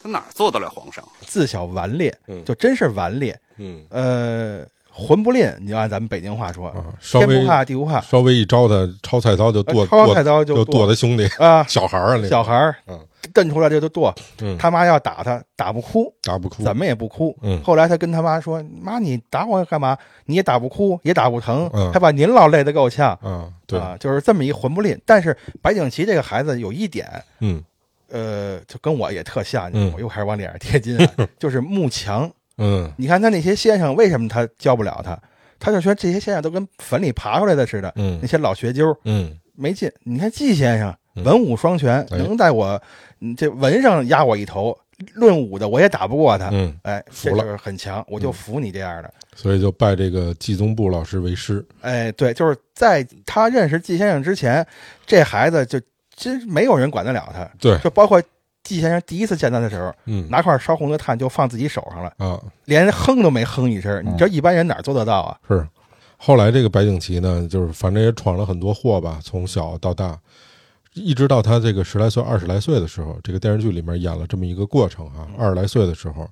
[0.00, 1.04] 他哪做得了皇上？
[1.22, 3.36] 自小顽劣，嗯就真是顽劣。
[3.56, 11.64] 嗯呃，魂不吝，你就按咱们北京话说，啊，稍微天不怕地不怕稍微一招他，抄菜刀就剁，呃抄菜刀就就剁剁他兄弟啊。
[11.64, 14.14] 小孩儿啊，那小孩儿，嗯瞪出来这就剁。
[14.40, 17.36] 嗯他妈要打他，打不哭，打不哭，怎么也不哭。
[17.42, 19.96] 嗯后来他跟他妈说：“妈，你打我干嘛？
[20.26, 23.18] 你也打不哭，也打不疼，嗯还把您老累得够呛。
[23.22, 23.52] 嗯？
[23.66, 25.00] 对，啊，就是这么一混不吝。
[25.04, 27.08] 但是白景琦这个孩子有一点，
[27.40, 27.62] 嗯
[28.08, 32.30] 呃，就跟我也特像，嗯我又开始往脸上贴金了， 就是慕强。
[32.58, 35.18] 嗯你看他那些先生，为什么他教不了他？
[35.58, 39.90] 他就说这些先生都跟坟里爬出来的似的，嗯那些老学究嗯没劲。
[40.04, 42.80] 你看季先生嗯文武双全，哎能带我嗯
[43.36, 44.76] 这文上压我一头，
[45.14, 46.48] 论武的我也打不过他。
[46.52, 49.12] 嗯，哎，服了很强，我就服你这样的。
[49.36, 51.64] 所以就拜这个季宗布老师为师。
[51.80, 54.66] 哎，对，就是在他认识季先生之前，
[55.06, 55.80] 这孩子就
[56.14, 57.48] 真没有人管得了他。
[57.58, 58.22] 对，就包括
[58.62, 64.04] 季先生第一次见他的时候，嗯拿块烧红的炭就放自己手上了，啊连哼都没哼一声。
[64.04, 65.38] 你这一般人哪做得到啊？
[65.48, 65.66] 是。
[66.22, 70.18] 后来这个白景琦呢，就是反正也闯了很多祸吧，从小到大，
[70.94, 75.28] 一直到他这个十来岁、二十来岁的时候，这个电视剧里面演了这么一个过程啊。
[75.38, 76.28] 二十来岁的时候，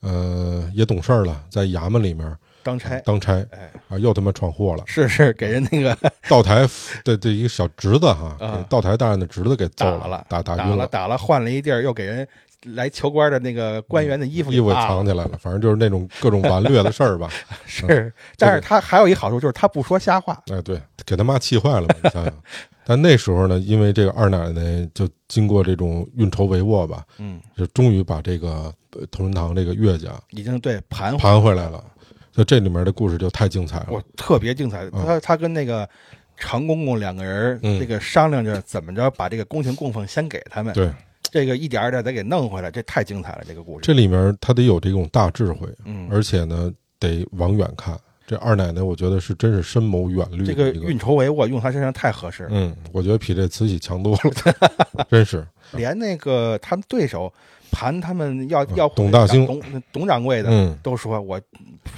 [0.00, 5.96] 呃，也懂事儿了，在衙门里面当差，当差哎，啊，又他妈闯祸了，是是给人那个
[6.28, 6.66] 道台
[7.04, 12.26] 的这一个小侄子哈，道台大人的侄子给揍了，打打晕打了，打了，换了一地儿，又给人
[12.64, 17.28] 来求官的那个官员的衣服给衣服藏起来了，反正就是那种各种顽劣的事儿吧。
[17.66, 20.40] 是，但是他还有一好处，就是他不说瞎话。
[20.52, 22.34] 哎，对，给他妈气坏了嘛，你想想。
[22.84, 31.84] 但那时候呢，因为这个二奶奶就经过这种运筹帷幄吧，嗯，就终于把这个呃同仁堂这个岳家已经对盘盘回来了。
[32.32, 34.02] 就这里面的故事就太精彩了我。
[34.16, 34.84] 特别精彩。
[34.92, 35.88] 嗯他他跟那个
[36.36, 40.90] 常公公两个人嗯这个商量着怎么着把这个宫廷供奉先给他们，对，
[41.32, 43.42] 这个一点儿点儿得给弄回来，这太精彩了。
[43.48, 46.70] 这个故事，这里面他得有这种大智慧，嗯，而且呢
[47.00, 47.98] 得往远看。
[48.24, 52.50] 这二奶奶，我觉得是真是深谋远虑这个运筹帷幄用他身上太合适了。
[52.52, 55.46] 嗯，我觉得比这慈禧强多了， 真是。
[55.72, 57.32] 连那个他们对手
[57.72, 61.40] 盘他们要嗯要董大兴董董掌柜的嗯，都说我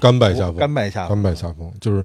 [0.01, 2.03] 甘拜下风，甘拜下风甘拜下风，就是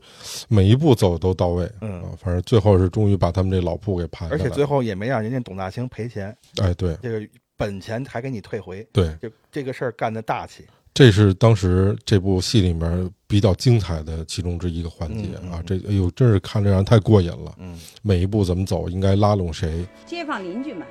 [0.50, 1.72] 每一步走都到位。
[1.80, 4.44] 嗯啊，反正最后是终于把他们这老铺给盘下来了。
[4.44, 8.86] 而且最后也没让人家董大兴赔钱，哎，对这个本钱还给你退回。
[8.92, 10.66] 对，这这个事儿干的大气。
[10.92, 15.64] 这是当时这部戏里面比较精彩的其中之一个环节啊！
[15.66, 17.56] 这哎呦，真是看着让人太过瘾了。
[17.58, 19.88] 嗯，每一步怎么走，应该拉拢谁？
[20.06, 20.86] 街坊邻居们、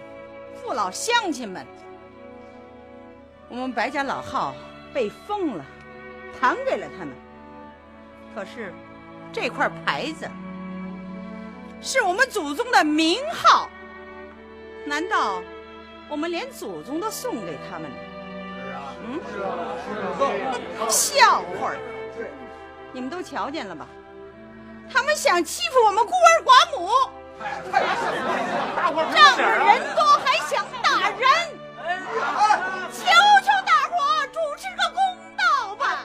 [0.55, 1.66] 父老乡亲们，
[3.49, 4.55] 我们白家老号
[4.92, 5.64] 被封了，
[6.38, 7.14] 弹给了他们。
[8.34, 8.72] 可是
[9.32, 10.28] 这块牌子
[11.80, 13.68] 是我们祖宗的名号，
[14.84, 15.42] 难道
[16.09, 17.96] 我们连祖宗都送给他们了？
[19.05, 19.20] 嗯，
[20.88, 21.78] 笑话儿！
[22.92, 23.86] 你们都瞧见了吧？
[24.92, 26.90] 他们想欺负我们孤儿寡母，
[29.14, 31.28] 仗着人多还想打人，
[31.89, 33.05] 求
[33.43, 33.97] 求大伙
[34.32, 35.01] 主持个公
[35.36, 36.05] 道吧！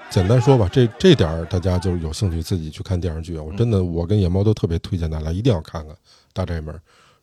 [0.10, 3.42] 简单说吧，这这点儿大家就是有兴趣自己去看电视剧啊！
[3.42, 5.94] 我真的，我跟野猫都特别推荐大家一定要看看
[6.32, 6.74] 《大宅门》，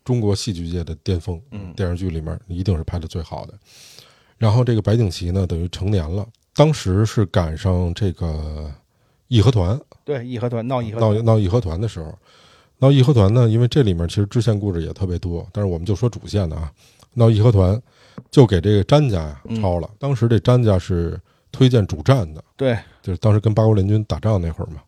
[0.03, 1.41] 中国戏剧界的巅峰。
[1.51, 3.53] 嗯电视剧里面一定是拍的最好的。
[4.37, 8.71] 然后这个白景琦呢，等于成年了，当时是赶上这个
[9.27, 12.17] 义和团，对义和团闹义和，闹闹义和团的时候，
[12.79, 16.71] 闹义和团呢，因为这里面其实支线故事也特别多，但是我们就说主线的啊。
[17.17, 17.81] 闹义和团
[18.29, 21.17] 就给这个詹家呀嗯抄了，当时这詹家是
[21.49, 24.81] 推荐主战的，对，就是当时跟八国联军打仗那会儿嘛，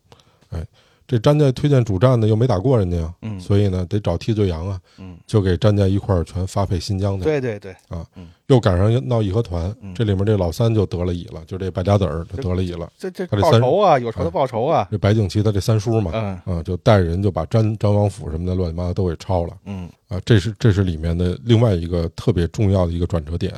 [0.50, 0.66] 哎，
[1.08, 7.24] 这詹家推荐主战的又没打过人家呀，嗯所以呢得找替罪羊啊，嗯，就给詹家一块儿全发配新疆去。
[7.24, 12.92] 对对对，啊嗯，又赶上闹义和团，嗯这里面这老三就得了乙了，就这败家子儿就得了乙了。
[12.98, 16.12] 这这报仇啊，有仇的报仇啊，这白景琦他这三叔嘛，
[16.44, 19.56] 嗯啊，就带人就把詹詹王府什么的乱七八糟都给抄了。
[19.64, 23.54] 嗯啊，这是这是里面的另外一个特别重要的一个转折点，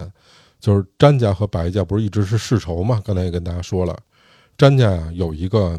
[0.60, 3.02] 就是詹家和白家不是一直是世仇嘛？
[3.04, 3.98] 刚才也跟大家说了，
[4.56, 5.76] 詹家呀有一个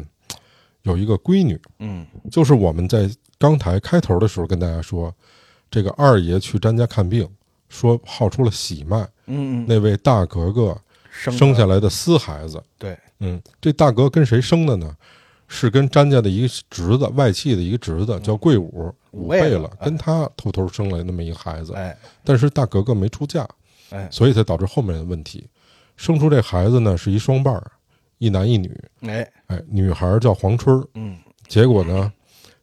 [0.82, 2.06] 有一个闺女，嗯。
[2.30, 5.14] 就是我们在刚才开头的时候跟大家说，
[5.70, 7.28] 这个二爷去詹家看病，
[7.68, 9.08] 说号出了喜脉，
[9.66, 10.76] 那位大格格
[11.10, 14.96] 生生下来的私孩子，对，嗯，这大格跟谁生的呢？
[15.54, 21.74] 是跟詹家的一个侄子，外戚的一个侄子，叫贵武，五辈了，跟他偷偷生了那么一个孩子。
[21.74, 23.46] 哎但是大格格没出嫁，
[23.90, 24.08] 哎。
[24.10, 25.46] 所以才导致后面的问题。
[25.94, 27.70] 生出这孩子呢是一双伴儿，
[28.22, 28.72] 一男一女。
[29.00, 31.18] 哎哎，女孩叫黄春儿，嗯
[31.48, 32.12] 结果呢，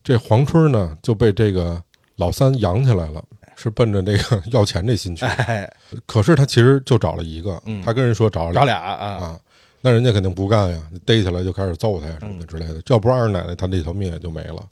[0.02, 1.82] 这黄春儿呢就被这个
[2.16, 3.22] 老三养起来了，
[3.58, 5.26] 是奔着这个 要钱这心去。
[5.26, 5.70] 哎
[6.06, 9.40] 可是他其实就找了一个，嗯他跟人说找了找俩啊，啊，
[9.82, 12.82] 那人家肯定不干呀，逮起来就开始揍他呀什么的之类的。
[12.84, 14.66] 这要不是二奶奶，他这条命也就没了。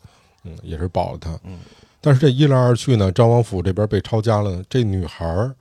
[0.46, 1.38] 嗯，也是保了他。
[1.44, 1.60] 嗯，
[2.00, 5.52] 但是这一来二去呢，张王府这边被抄家了，这女孩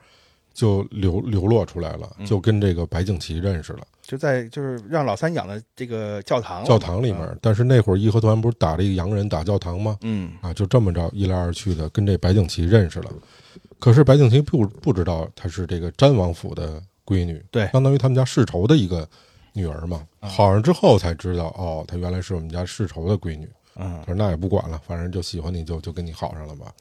[0.55, 7.39] 就流流落出来了，嗯就跟这个白景琦认识了，就在就是让老三养的这个教堂教堂里面。
[7.43, 9.99] 但是那会儿义和团不是打了一个洋人打教堂吗？
[10.03, 13.11] 嗯啊，就这么着一来二去的跟这白景琦认识了。
[13.81, 19.09] 可是白景琦不不知道她是这个詹王府的闺女，对相当于他们家世仇的一个
[19.53, 20.07] 女儿嘛。
[20.21, 23.49] 啊好上之后才知道，哦，她原来是我们家世仇的闺女。
[23.79, 26.73] 嗯他说那也不管了，反正就喜欢你就就跟你好上了吧。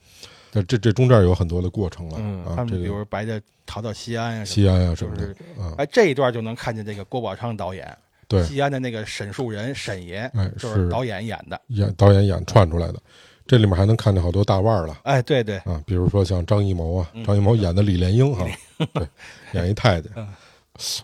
[0.56, 5.62] 但这这中间有很多的过程了、嗯，啊，他们这比如白家逃到西安呀，西安啊是不是什么的？
[5.62, 7.86] 啊，哎，这一段就能看见这个郭宝昌导演，
[8.26, 11.60] 对西安的那个沈树人沈爷，哎就是导演演的。
[11.68, 13.00] 演导演演串出来的，
[13.46, 14.98] 这里面还能看见好多大腕儿了。
[15.04, 18.48] 哎，对对，啊，比如说像张艺谋啊，嗯张艺谋演的李莲英哈，
[18.94, 19.06] 对，
[19.52, 20.10] 演一太监。
[20.16, 20.28] 嗯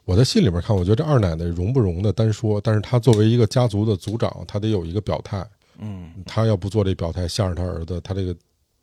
[0.03, 5.45] 我在心里面看，我觉得这二奶奶容不容的单说，但是她作为一个家族的族长，她得有一个表态。
[5.79, 8.35] 嗯她要不做这表态，向着她儿子，她这个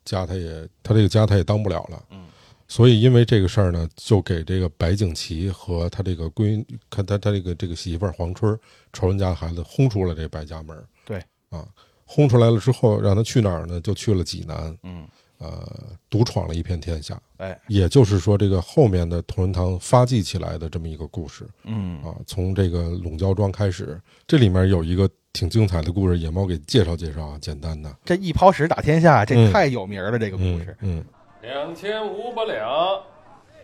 [0.09, 2.03] 家他也他这个家他也当不了了。
[2.09, 2.25] 嗯，
[2.67, 8.59] 所以因为这个事儿呢，就给这个白景琦和他这个闺，看他他这个这个媳妇儿黄春儿
[8.91, 10.83] 仇人家的孩子轰出了这白家门儿。
[11.05, 11.67] 对啊，
[12.05, 13.79] 轰出来了之后，让他去哪儿呢？
[13.81, 14.75] 就去了济南。
[14.81, 15.07] 嗯，
[15.39, 15.67] 呃，
[16.09, 17.19] 独闯了一片天下。
[17.37, 30.77] 哎，也就是说，这个后面的同仁堂发迹起来的这么一个故事嗯啊，从这个陇焦庄开始，这里面有一个挺精彩的故事，野猫给介绍介绍啊，简单的这一抛屎打天下，这嗯太有名了，这个故事。
[30.81, 31.03] 嗯，
[31.41, 33.01] 两千五百两，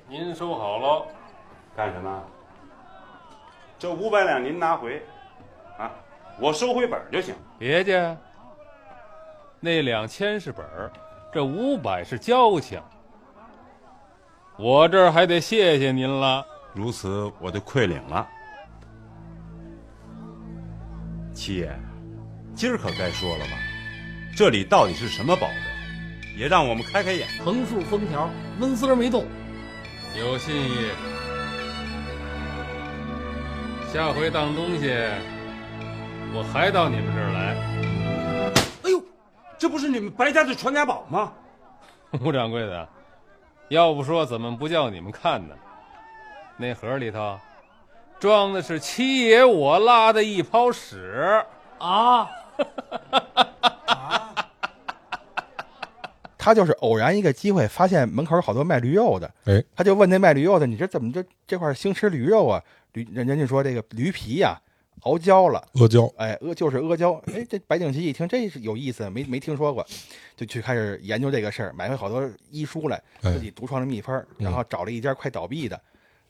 [0.07, 1.05] 您收好了。
[1.75, 2.23] 干什么？
[3.77, 5.03] 这五百两您拿回，
[5.77, 5.91] 啊，
[6.39, 7.35] 我收回本儿就行。
[7.59, 8.15] 别介，
[9.59, 10.89] 那两千是本儿，
[11.35, 12.81] 这五百是交情。
[14.57, 16.41] 我这儿还得谢谢您了。
[16.73, 18.25] 如此，我就愧领了。
[21.33, 21.77] 七爷，
[22.53, 23.51] 今儿可该说了吧？
[24.33, 26.39] 这里到底是什么宝贝？
[26.39, 27.27] 也让我们开开眼。
[27.43, 28.29] 横竖封条，
[28.61, 29.25] 纹丝儿没动。
[30.17, 30.89] 有信意。
[33.91, 34.87] 下回当东西，
[36.33, 37.94] 我还到你们这儿来。
[39.57, 41.33] 这不是你们白家的传家宝吗？
[42.21, 42.87] 吴掌柜的，
[43.69, 45.55] 要不说怎么不叫你们看呢？
[46.57, 47.37] 那盒里头
[48.19, 51.43] 装的是七爷我拉的一泡屎
[51.79, 52.29] 啊！
[56.37, 62.61] 他就是偶然一个机会，发现门口有好多卖驴肉的，哎，他就问那卖驴肉的：“你这怎么这这块兴吃驴肉啊？
[62.93, 64.55] 驴人人家说这个驴皮呀、
[65.01, 67.13] 熬焦了，阿胶，哎，阿就是阿胶。
[67.33, 69.85] 哎，这白景琦一听这是有意思，没没听说过，
[70.35, 75.79] 就去开始研究这个事儿，买回好多医书来，哎自己独创了秘方，嗯然后找了一家快倒闭的，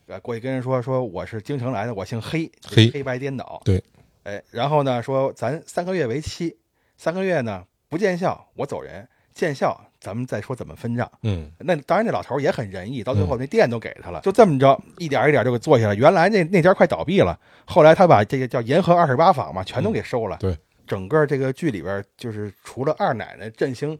[0.06, 3.82] 呃，过去跟人说说我是京城来的，我姓黑，黑黑白颠倒，对，
[4.24, 6.56] 哎，然后呢说咱三个月为期，
[6.98, 11.10] 三个月呢不见效我走人，见效咱们再说怎么分账。
[11.22, 15.94] 嗯，那当然，那老头也很仁义，到最后那店都给他了，就这么着，一点一点就给做下来。
[15.96, 20.36] 原来那那家快倒闭了，后来他把这个叫沿河二十八坊嘛，全都给收了。
[20.38, 23.98] 对，整个这个剧里边，就是除了二奶奶振兴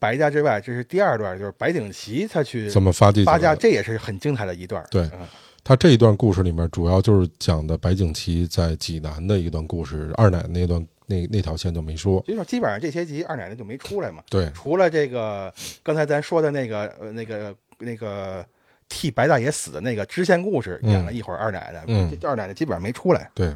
[0.00, 4.84] 白家之外，这是第二段，就是白景琦他去怎么发迹起来的发家，这也是很精彩的一段。
[4.90, 5.26] 对嗯
[5.68, 12.22] 他这一段故事里面主要就是讲的白景琦在济南的一段故事，二奶奶那段那那条线就没说。
[12.26, 14.22] 就说基本上这些集二奶奶就没出来嘛。
[14.28, 15.52] 对，除了这个
[15.82, 18.44] 刚才咱说的那个呃那个那个
[18.88, 23.30] 替白大爷死的那个支线故事，嗯演了一会儿二奶奶，嗯这二奶奶基本上没出来。
[23.34, 23.54] 对，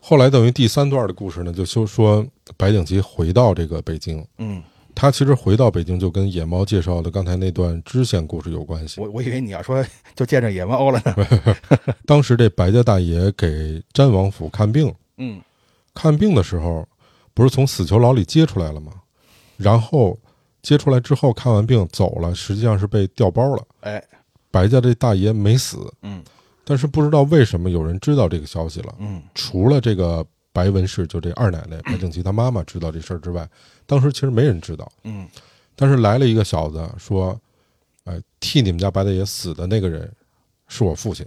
[0.00, 4.24] 后来等于第三段的故事呢，就说说白景琦回到这个北京。
[4.38, 4.62] 嗯，
[4.94, 9.00] 他其实回到北京就跟野猫介绍的刚才那段支线故事有关系。
[9.00, 11.56] 我我以为你要说就见着野猫了呢。
[12.06, 15.40] 当时这白家大爷给詹王府看病，嗯，
[16.00, 16.86] 看病的时候
[17.34, 18.92] 不是从死囚牢里接出来了吗？
[19.56, 20.16] 然后
[20.62, 23.66] 接出来之后看完病走了，实际上是被调包了。
[23.80, 24.00] 哎，
[24.48, 26.22] 白家这大爷没死，嗯，
[26.64, 28.94] 但是不知道为什么有人知道这个消息了。
[29.00, 33.48] 嗯，除了这个白文氏，就这二奶奶白景琦他妈妈知道这事儿之外，
[33.84, 34.88] 当时其实没人知道。
[35.02, 35.28] 嗯，
[35.74, 37.36] 但是来了一个小子说
[38.06, 40.08] ：“哎，替你们家白大爷死的那个人
[40.68, 41.26] 是我父亲，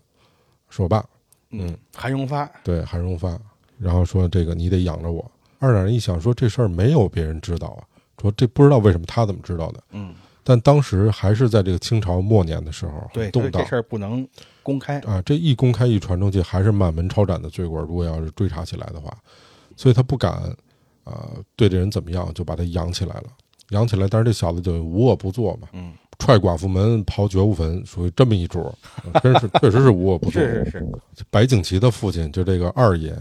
[0.69, 1.05] 是我爸。”
[1.51, 3.38] 嗯，韩荣发，对，韩荣发，
[3.82, 5.29] 然后说这个你得养着我。
[5.59, 7.84] 二奶奶一想说这事儿没有别人知道啊，
[8.21, 9.84] 说这不知道为什么他怎么知道的。
[9.91, 10.13] 嗯，
[10.43, 14.27] 但当时还是在这个清朝末年的时候，对，动荡这事儿不能
[14.63, 14.99] 公开。
[15.01, 17.82] 啊，这一公开一传出去，还是满门抄斩的罪过。
[17.82, 19.15] 如果要是追查起来的话，
[19.75, 20.34] 所以他不敢
[21.03, 23.23] 啊、对这人怎么样，就把他养起来了。
[23.69, 28.63] 养起来，但是这小子就无恶不作嘛，嗯，踹寡妇门，刨觉悟坟，属于这么一桌，
[29.13, 30.41] 啊真是确实是无恶不作。
[30.43, 33.15] 是是是，白景琦的父亲就这个二爷，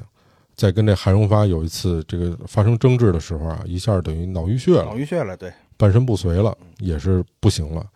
[0.60, 7.86] 在跟这韩荣发有一次这个发生争执的时候啊，一下等于脑淤血了脑，淤血了，对，半身不遂了，也是不行了。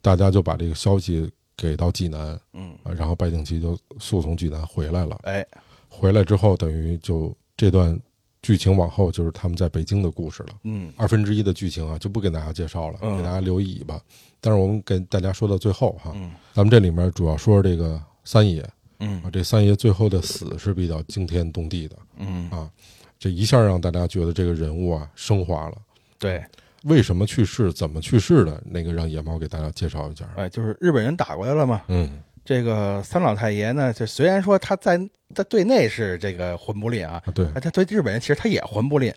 [0.00, 5.18] 大家就把这个消息给到济南，嗯，啊然后白景琦就速从济南回来了。
[5.24, 5.46] 哎，
[5.90, 8.00] 回来之后，等于就这段
[8.40, 10.48] 剧情往后就是他们在北京的故事了。
[10.64, 14.00] 嗯二分之一的剧情啊，就不给大家介绍了，嗯给大家留尾巴。
[14.40, 18.66] 但是我们给大家说到最后哈，嗯咱们这里面主要说这个三爷
[19.00, 22.70] 嗯啊，这三爷最后的死是比较惊天动地的嗯，啊，
[23.18, 25.76] 这一下让大家觉得这个人物啊升华了。
[26.18, 26.44] 对，
[26.84, 30.24] 为什么去世，怎么去世的，那个让野猫给大家介绍一下。
[30.36, 31.82] 哎，就是日本人打过来了嘛。
[31.88, 34.96] 嗯这个三老太爷呢，就虽然说他在
[35.34, 39.12] 他对内是这个魂不吝啊，啊，对，哎他对日本人其实他也魂不吝。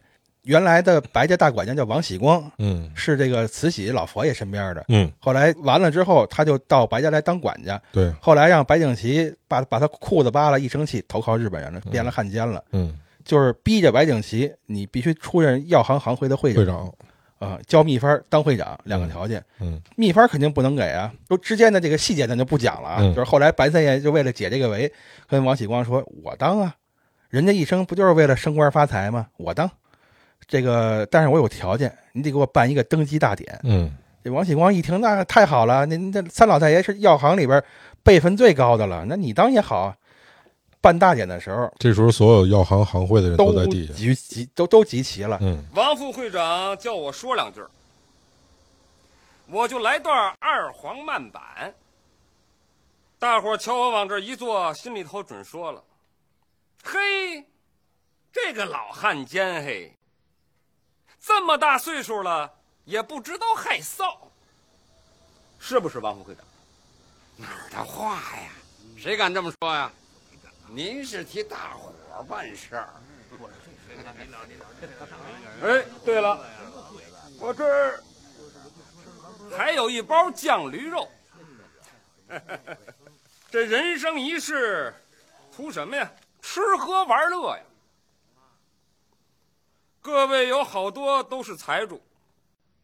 [0.49, 4.83] 原来的白家大管家叫王喜光，嗯是这个慈禧老佛爷身边的。
[4.87, 7.79] 嗯，后来完了之后，他就到白家来当管家。
[7.91, 12.63] 对，后来让白景琦把把他裤子扒了，一生气投靠日本人了，变了汉奸了。
[12.71, 16.93] 嗯，就是逼着白景琦，你必须出任药行行会的会长会长，
[17.37, 19.45] 啊、教秘方当会长两个条件。
[19.59, 22.97] 嗯秘方肯定不能给啊，都之间的这个细节咱就不讲了啊。
[23.01, 24.91] 嗯就是后来白三爷就为了解这个围，
[25.27, 26.73] 跟王喜光说：“我当啊，
[27.29, 29.27] 人家一生不就是为了升官发财吗？
[29.37, 29.69] 我当。
[30.47, 33.59] 这个，但是我有条件，你得给我办一个登基大典。
[33.63, 37.63] 嗯这王喜光一听，那太好了，您这三老太爷是药行里边
[38.03, 39.95] 辈分最高的了，那你当也好啊。
[40.81, 43.93] 办大典的时候，这时候所有药行行会的人都在地下。
[43.93, 45.37] 集集都都集齐了。
[45.41, 47.61] 嗯王副会长叫我说两句，
[49.47, 51.73] 我就来段二黄慢板。
[53.19, 55.83] 大伙儿瞧我往这一坐，心里头准说了
[56.81, 57.43] ：“嘿，
[58.31, 59.91] 这个老汉奸嘿，
[61.29, 62.51] 这么大岁数了
[62.85, 64.17] 也不知道害臊，
[65.59, 66.43] 是不是王副会长？”
[67.37, 68.49] 哪儿的话呀？
[68.97, 69.91] 谁敢这么说呀？
[70.67, 72.89] 您是替大伙儿办事儿。
[75.61, 76.43] 哎，对了，
[77.39, 78.03] 我这儿
[79.55, 81.07] 还有一包酱驴肉。
[83.51, 84.91] 这人生一世，
[85.55, 86.11] 图什么呀？
[86.41, 87.63] 吃喝玩乐呀！
[90.09, 92.01] 各位有好多都是财主，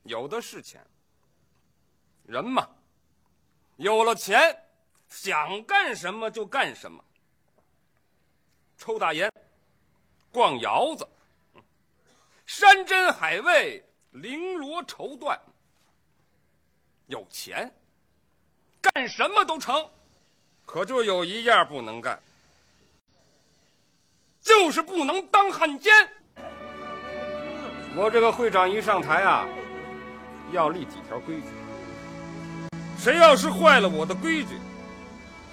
[0.04, 0.86] 有的是钱。
[2.28, 2.70] 人嘛，
[3.78, 4.56] 有了钱，
[5.10, 7.04] 想干什么就干什么。
[8.78, 9.32] 抽大烟，
[10.32, 11.08] 逛窑子，
[12.46, 15.36] 山珍海味，绫罗绸缎，
[17.08, 17.74] 有钱，
[18.80, 19.90] 干什么都成。
[20.64, 22.22] 可就有一样不能干，
[24.42, 25.92] 就是不能当汉奸。
[27.98, 29.46] 我这个会长一上台啊，
[30.52, 31.48] 要立几条规矩。
[32.98, 34.60] 谁要是坏了我的规矩，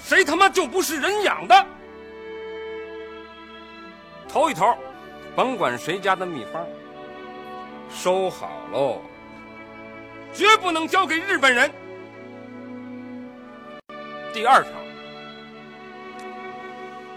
[0.03, 1.67] 谁他妈就不是人养的。
[4.29, 4.77] 头一头，
[5.37, 6.67] 甭管谁家的秘方，
[7.89, 9.01] 收好喽，
[10.35, 11.71] 绝不能交给日本人。
[14.33, 14.73] 第二条，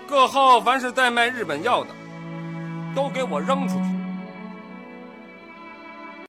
[0.06, 1.90] 各号凡是在卖日本药的，
[2.94, 3.95] 都给我扔出去，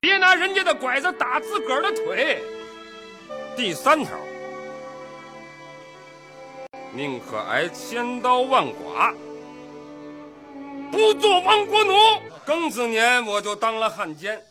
[0.01, 2.43] 别拿人家的拐子打自个儿的腿。
[3.57, 4.11] 第三条，
[6.93, 9.15] 宁可挨千刀万剐，
[10.91, 11.95] 不做亡国奴。
[12.47, 14.45] 庚子年我就当了汉奸，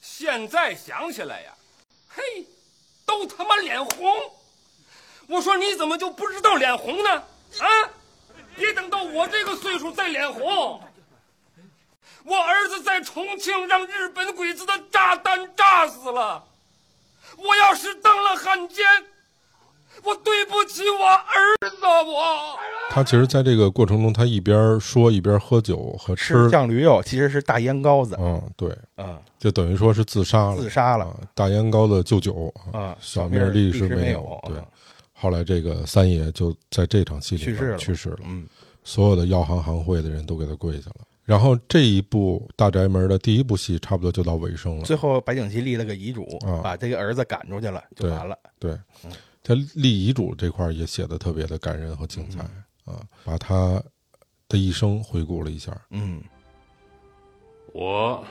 [0.00, 1.52] 现在想起来呀，
[2.08, 2.22] 嘿，
[3.06, 4.12] 都他妈脸红。
[5.28, 7.10] 我说你怎么就不知道脸红呢？
[7.10, 7.66] 啊，
[8.56, 10.80] 别等到我这个岁数再脸红。
[12.24, 16.44] 我儿子在重庆让日本鬼子的炸弹炸死了。
[17.36, 18.84] 我要是当了汉奸，
[20.04, 21.76] 我对不起我儿子。
[22.06, 22.58] 我
[22.90, 28.14] 他其实在这个过程中，他一边说一边喝酒和吃酱驴肉，其实是大烟膏子。
[28.20, 31.18] 嗯，对，嗯，就等于说是自杀了，自杀了。
[31.34, 34.38] 大烟膏子就酒啊，小命力是没有。
[34.46, 34.56] 对，
[35.14, 38.18] 后来这个三爷就在这场戏里去世了，去世了。
[38.24, 38.46] 嗯，
[38.84, 40.96] 所有的药行行会的人都给他跪下了。
[41.24, 44.84] 然后这一部《大宅门》的第一部戏差不多就到尾声了。
[44.84, 48.36] 最后白景琦立了个遗嘱，啊、把这个儿子赶出去了，就完了。
[48.58, 48.76] 对，
[49.40, 52.40] 他立遗嘱这块也写的特别的感人和精彩、
[52.86, 53.80] 嗯、啊，把他
[54.48, 55.80] 的一生回顾了一下。
[55.90, 56.20] 嗯，
[57.72, 58.24] 我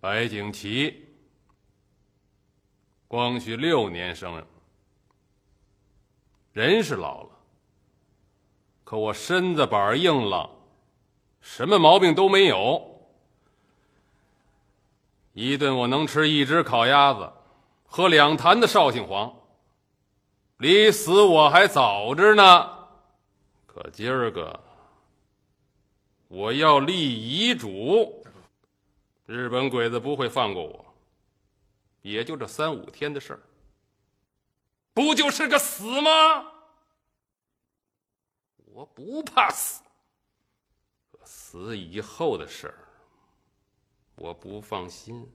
[0.00, 1.04] 白景琦，
[3.06, 4.44] 光绪六年生人，
[6.52, 7.30] 人是老了，
[8.82, 10.50] 可我身子板硬朗。
[11.40, 13.00] 什么毛病都没有，
[15.32, 17.32] 一顿我能吃一只烤鸭子，
[17.86, 19.34] 喝两坛的绍兴黄，
[20.58, 22.78] 离死我还早着呢。
[23.66, 24.58] 可今儿个
[26.28, 28.24] 我要立遗嘱，
[29.26, 30.84] 日本鬼子不会放过我，
[32.02, 33.40] 也就这三五天的事儿，
[34.92, 36.46] 不就是个死吗？
[38.72, 39.82] 我不怕死。
[41.52, 42.74] 死以后的事儿，
[44.14, 45.28] 我不放心。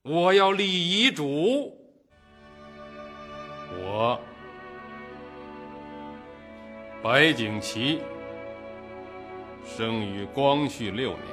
[0.00, 1.76] 我要立遗嘱。
[3.72, 4.18] 我
[7.02, 8.00] 白景琦
[9.66, 11.26] 生于光绪六年，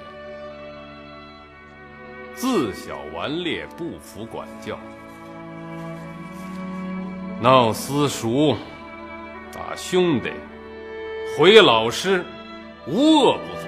[2.35, 4.77] 自小顽劣，不服管教，
[7.41, 8.57] 闹私塾，
[9.53, 10.33] 打兄弟，
[11.37, 12.25] 毁老师。
[12.89, 13.67] 无恶不作，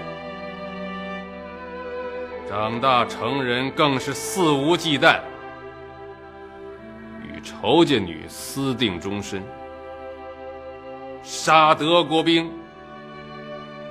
[2.50, 5.20] 长大成人更是肆无忌惮，
[7.22, 9.44] 与仇家女私定终身，
[11.22, 12.50] 杀德国兵，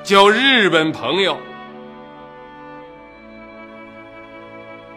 [0.02, 1.36] 交日本朋友，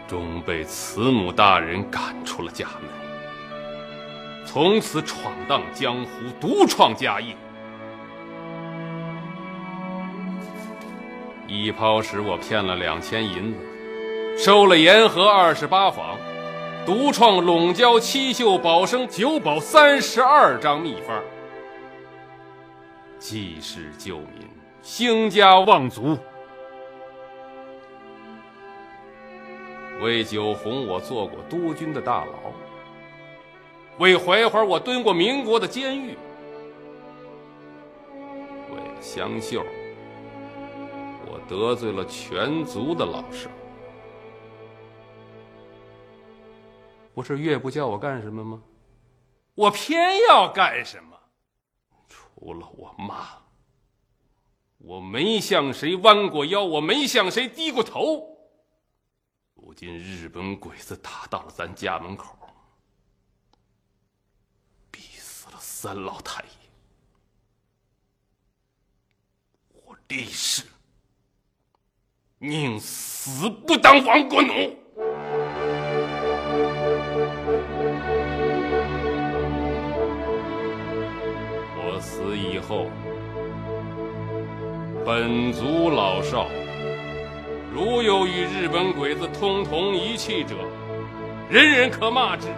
[0.08, 2.88] 终被慈母大人赶出了家门，
[4.46, 6.10] 从此闯荡江湖，
[6.40, 7.36] 独创家业。
[11.46, 13.58] 一抛时，我骗了两千银子，
[14.38, 16.16] 收了盐河二十八坊，
[16.86, 21.22] 独创陇郊七秀保生九宝三十二张秘方，
[23.18, 24.48] 济世救民，
[24.80, 26.16] 兴家旺族。
[30.00, 32.32] 为九红，我做过督军的大牢；
[33.98, 36.14] 为槐花，我蹲过民国的监狱；
[38.70, 39.62] 为了香秀。
[41.32, 43.48] 我得罪了全族的老少，
[47.14, 48.62] 不是越不叫我干什么吗？
[49.54, 51.18] 我偏要干什么？
[52.06, 53.38] 除了我妈，
[54.76, 58.28] 我没向谁弯过腰，我没向谁低过头。
[59.54, 62.36] 如今日本鬼子打到了咱家门口，
[64.90, 66.50] 逼死了三老太爷，
[69.86, 70.64] 我立誓。
[72.44, 74.52] 宁死不当亡国奴！
[81.76, 82.88] 我死以后，
[85.06, 86.48] 本族老少
[87.72, 90.56] 如有与日本鬼子通同一气者，
[91.48, 92.48] 人人可骂之；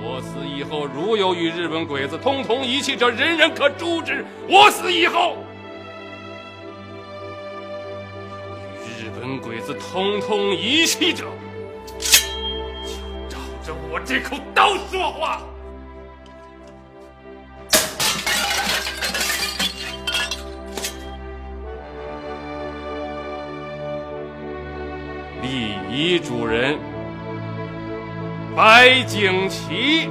[0.00, 4.24] 我死以后，如有与日本鬼子通同一气者，人人可诛之。
[4.48, 5.34] 我死以后。
[9.20, 11.26] 跟鬼子通通一气者，
[11.98, 12.08] 就
[13.28, 15.42] 照着我这口刀说话。
[25.42, 26.78] 立遗嘱人：
[28.56, 30.08] 白景琦。